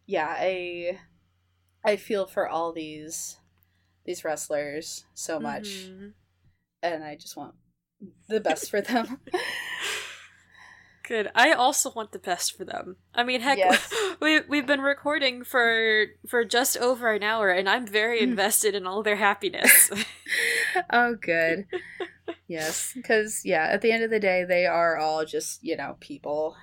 [0.06, 1.00] yeah, I
[1.86, 3.38] I feel for all these
[4.06, 6.08] these wrestlers so much, mm-hmm.
[6.84, 7.56] and I just want
[8.28, 9.20] the best for them.
[11.10, 11.32] Good.
[11.34, 12.98] I also want the best for them.
[13.16, 13.92] I mean, heck, yes.
[14.22, 18.30] we we've been recording for for just over an hour, and I'm very hmm.
[18.30, 19.90] invested in all their happiness.
[20.92, 21.66] oh, good.
[22.48, 25.98] yes, because yeah, at the end of the day, they are all just you know
[26.00, 26.56] people.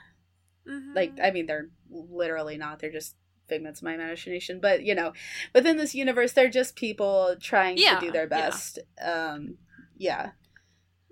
[0.65, 0.95] Mm-hmm.
[0.95, 2.79] Like, I mean, they're literally not.
[2.79, 3.17] They're just
[3.49, 4.61] figments of my imagination.
[4.63, 5.13] But you know,
[5.57, 8.79] within this universe, they're just people trying yeah, to do their best.
[8.97, 9.33] Yeah.
[9.33, 9.59] Um,
[9.97, 10.31] yeah.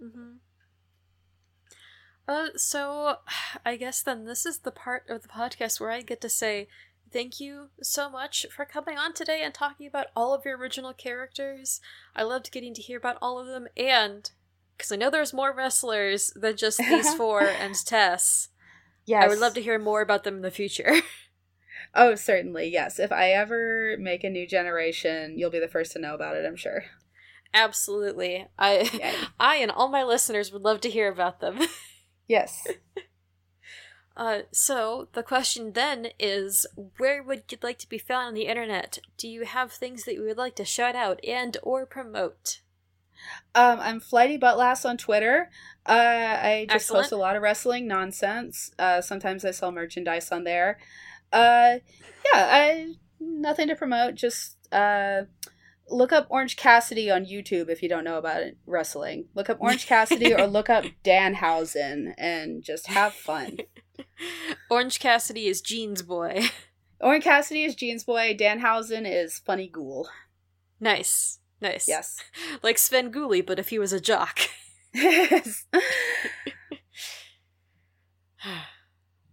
[0.00, 0.34] Mm-hmm.
[2.26, 3.16] Uh, so
[3.64, 6.68] I guess then this is the part of the podcast where I get to say
[7.12, 10.92] thank you so much for coming on today and talking about all of your original
[10.92, 11.80] characters.
[12.16, 14.28] I loved getting to hear about all of them, and
[14.76, 18.48] because I know there's more wrestlers than just these four and Tess.
[19.06, 19.24] Yes.
[19.24, 20.94] I would love to hear more about them in the future.
[21.94, 22.98] oh, certainly, yes.
[22.98, 26.44] If I ever make a new generation, you'll be the first to know about it,
[26.44, 26.84] I'm sure.
[27.52, 28.46] Absolutely.
[28.58, 29.14] I yeah.
[29.40, 31.60] I and all my listeners would love to hear about them.
[32.28, 32.66] Yes.
[34.16, 36.66] uh, so the question then is,
[36.98, 38.98] where would you like to be found on the internet?
[39.16, 42.60] Do you have things that you would like to shout out and or promote?
[43.54, 45.50] Um, I'm Flighty Buttlass on Twitter.
[45.86, 47.04] Uh, I just Excellent.
[47.04, 48.70] post a lot of wrestling nonsense.
[48.78, 50.78] Uh, sometimes I sell merchandise on there.
[51.32, 51.78] Uh,
[52.32, 54.14] yeah, I nothing to promote.
[54.14, 55.22] Just uh,
[55.88, 59.26] look up Orange Cassidy on YouTube if you don't know about it, wrestling.
[59.34, 63.58] Look up Orange Cassidy or look up Danhausen and just have fun.
[64.70, 66.44] Orange Cassidy is Jeans Boy.
[67.00, 68.36] Orange Cassidy is Jeans Boy.
[68.38, 70.08] Danhausen is Funny Ghoul.
[70.80, 71.38] Nice.
[71.60, 71.88] Nice.
[71.88, 72.18] Yes.
[72.62, 74.40] Like Svengoolie, but if he was a jock.
[74.92, 75.64] Yes.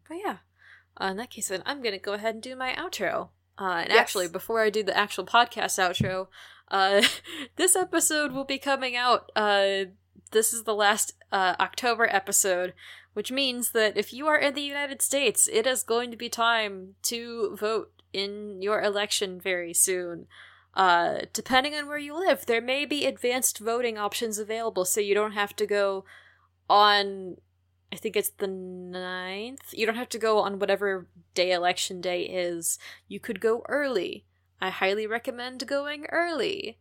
[0.08, 0.38] But yeah.
[0.99, 3.30] Uh, in that case, then I'm going to go ahead and do my outro.
[3.60, 3.99] Uh, and Yes.
[3.99, 6.28] actually, before I do the actual podcast outro,
[6.70, 7.02] uh,
[7.58, 9.32] this episode will be coming out.
[9.36, 9.86] Uh,
[10.32, 12.74] this is the last uh, October episode,
[13.14, 16.30] which means that if you are in the United States, it is going to be
[16.30, 20.28] time to vote in your election very soon.
[20.74, 25.14] Uh, depending on where you live, there may be advanced voting options available, so you
[25.14, 26.06] don't have to go
[26.70, 27.36] on
[27.92, 29.74] I think it's the 9th.
[29.74, 32.80] You don't have to go on whatever day election day is.
[33.08, 34.26] You could go early.
[34.62, 36.80] I highly recommend going early.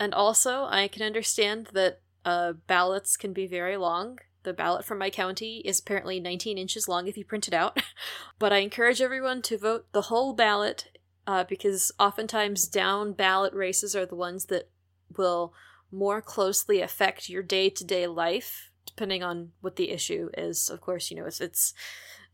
[0.00, 4.18] And also, I can understand that uh, ballots can be very long.
[4.44, 7.82] The ballot from my county is apparently 19 inches long if you print it out.
[8.38, 13.94] but I encourage everyone to vote the whole ballot uh, because oftentimes down ballot races
[13.94, 14.70] are the ones that
[15.16, 15.52] will
[15.90, 18.67] more closely affect your day to day life
[18.98, 20.68] depending on what the issue is.
[20.68, 21.72] Of course, you know, if it's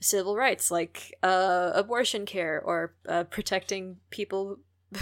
[0.01, 4.61] civil rights like uh, abortion care or uh, protecting people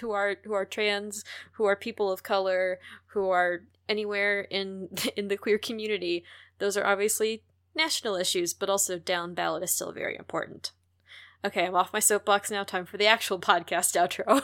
[0.00, 5.28] who are who are trans, who are people of color, who are anywhere in in
[5.28, 6.24] the queer community,
[6.58, 7.42] those are obviously
[7.74, 10.72] national issues, but also down ballot is still very important.
[11.42, 12.64] Okay, I'm off my soapbox now.
[12.64, 14.42] Time for the actual podcast outro.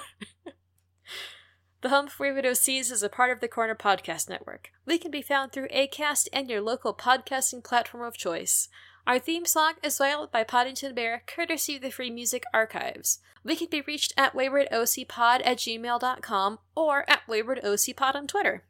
[1.84, 4.70] The Home for Wayward OCs is a part of the Corner Podcast Network.
[4.86, 8.70] We can be found through ACAST and your local podcasting platform of choice.
[9.06, 13.18] Our theme song is Violet by Podington Bear, courtesy of the Free Music Archives.
[13.44, 18.64] We can be reached at waywardocpod at gmail.com or at waywardocpod on Twitter.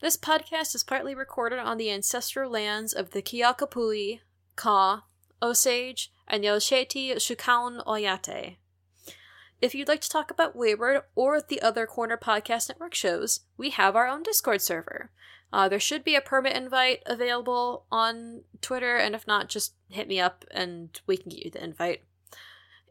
[0.00, 4.20] This podcast is partly recorded on the ancestral lands of the Kickapoo,
[4.56, 5.02] Kaw,
[5.42, 8.56] Osage, and Oceti Sakowin Oyate.
[9.60, 13.70] If you'd like to talk about Wayward or the other Corner Podcast Network shows, we
[13.70, 15.10] have our own Discord server.
[15.52, 20.06] Uh, there should be a permit invite available on Twitter, and if not, just hit
[20.06, 22.02] me up and we can get you the invite.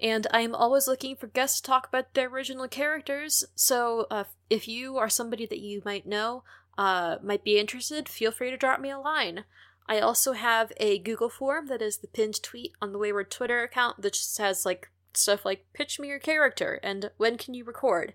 [0.02, 4.26] And I am always looking for guests to talk about their original characters, so uh,
[4.50, 6.44] if you are somebody that you might know
[6.78, 9.46] uh, might be interested, feel free to drop me a line.
[9.88, 13.64] I also have a Google form that is the pinned tweet on the Wayward Twitter
[13.64, 17.64] account that just has like stuff like pitch me your character and when can you
[17.64, 18.14] record?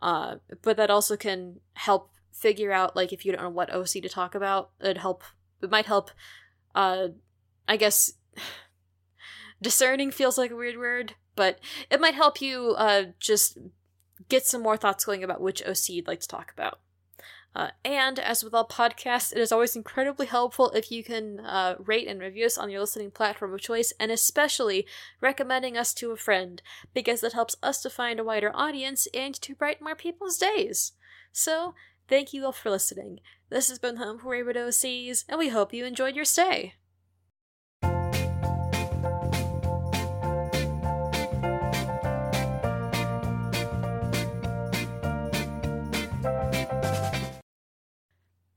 [0.00, 3.86] Uh but that also can help figure out like if you don't know what oc
[3.86, 5.24] to talk about it help
[5.60, 6.10] it might help
[6.74, 7.08] uh
[7.66, 8.12] i guess
[9.62, 11.58] discerning feels like a weird word but
[11.90, 13.58] it might help you uh just
[14.28, 16.78] get some more thoughts going about which oc you'd like to talk about
[17.54, 21.74] uh, and as with all podcasts, it is always incredibly helpful if you can uh,
[21.78, 24.86] rate and review us on your listening platform of choice, and especially
[25.20, 26.62] recommending us to a friend,
[26.94, 30.92] because that helps us to find a wider audience and to brighten more people's days.
[31.32, 31.74] So,
[32.08, 33.20] thank you all for listening.
[33.50, 36.74] This has been Home for Wayward OCs, and we hope you enjoyed your stay.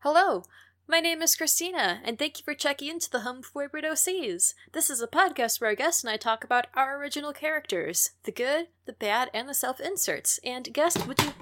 [0.04, 0.46] Hello,
[0.88, 4.56] my name is Christina, and thank you for checking into the Home for Wayward OCs.
[4.72, 8.32] This is a podcast where our guest and I talk about our original characters the
[8.32, 10.40] good, the bad, and the self inserts.
[10.44, 11.34] And, guest, would you.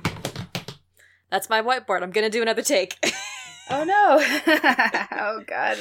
[1.32, 2.03] That's my whiteboard.
[2.03, 2.97] I'm gonna do another take.
[3.70, 4.20] oh no.
[5.14, 5.78] oh god.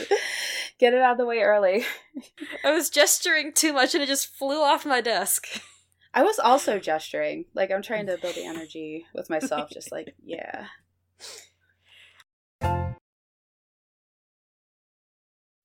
[0.78, 1.84] Get it out of the way early.
[2.64, 5.48] I was gesturing too much and it just flew off my desk.
[6.14, 7.46] I was also gesturing.
[7.54, 10.66] Like I'm trying to build the energy with myself, just like, yeah.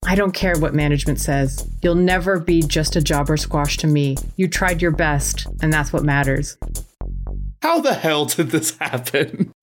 [0.06, 1.66] I don't care what management says.
[1.82, 4.16] You'll never be just a jobber squash to me.
[4.36, 6.58] You tried your best, and that's what matters.
[7.62, 9.53] How the hell did this happen?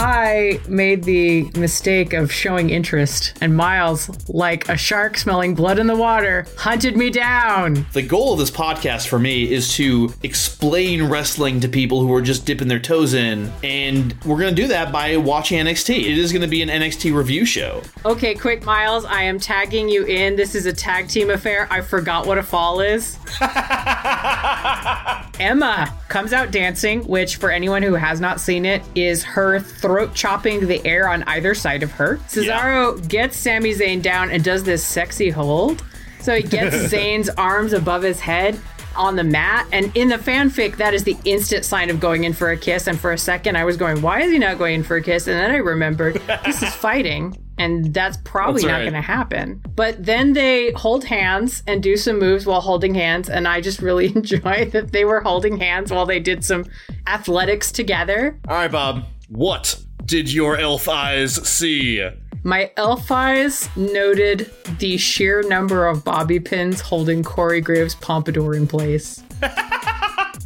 [0.00, 5.88] I made the mistake of showing interest, and Miles, like a shark smelling blood in
[5.88, 7.84] the water, hunted me down.
[7.94, 12.22] The goal of this podcast for me is to explain wrestling to people who are
[12.22, 15.98] just dipping their toes in, and we're going to do that by watching NXT.
[15.98, 17.82] It is going to be an NXT review show.
[18.04, 20.36] Okay, quick, Miles, I am tagging you in.
[20.36, 21.66] This is a tag team affair.
[21.72, 23.18] I forgot what a fall is.
[25.40, 30.14] Emma comes out dancing, which, for anyone who has not seen it, is her throat
[30.14, 32.16] chopping the air on either side of her.
[32.28, 35.84] Cesaro gets Sami Zayn down and does this sexy hold.
[36.20, 38.58] So he gets Zayn's arms above his head
[38.96, 39.66] on the mat.
[39.72, 42.86] And in the fanfic, that is the instant sign of going in for a kiss.
[42.86, 45.02] And for a second, I was going, why is he not going in for a
[45.02, 45.26] kiss?
[45.28, 47.36] And then I remembered, this is fighting.
[47.58, 48.82] And that's probably That's not right.
[48.82, 49.62] going to happen.
[49.74, 53.28] But then they hold hands and do some moves while holding hands.
[53.28, 56.64] And I just really enjoy that they were holding hands while they did some
[57.06, 58.38] athletics together.
[58.48, 59.04] All right, Bob.
[59.28, 62.06] What did your elf eyes see?
[62.44, 68.66] My elf eyes noted the sheer number of bobby pins holding Corey Graves' pompadour in
[68.66, 69.22] place.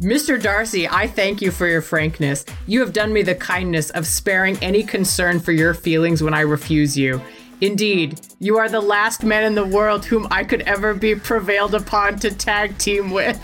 [0.01, 0.41] Mr.
[0.41, 2.45] Darcy, I thank you for your frankness.
[2.67, 6.41] You have done me the kindness of sparing any concern for your feelings when I
[6.41, 7.21] refuse you.
[7.61, 11.75] Indeed, you are the last man in the world whom I could ever be prevailed
[11.75, 13.39] upon to tag team with.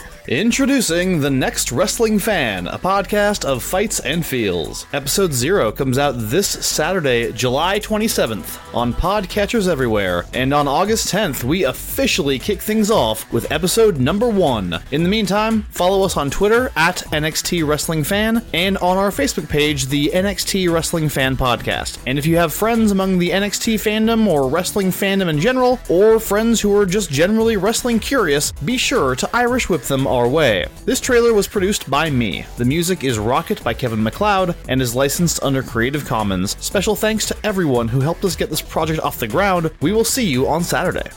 [0.28, 4.84] Introducing The Next Wrestling Fan, a podcast of fights and feels.
[4.92, 11.44] Episode 0 comes out this Saturday, July 27th, on podcatchers everywhere, and on August 10th,
[11.44, 14.76] we officially kick things off with episode number 1.
[14.90, 19.48] In the meantime, follow us on Twitter at NXT Wrestling Fan and on our Facebook
[19.48, 21.98] page, the NXT Wrestling Fan Podcast.
[22.04, 26.18] And if you have friends among the NXT fandom or wrestling fandom in general, or
[26.18, 30.66] friends who are just generally wrestling curious, be sure to Irish whip them our way.
[30.84, 32.46] This trailer was produced by me.
[32.56, 36.56] The music is Rocket by Kevin MacLeod and is licensed under Creative Commons.
[36.58, 39.70] Special thanks to everyone who helped us get this project off the ground.
[39.80, 41.10] We will see you on Saturday.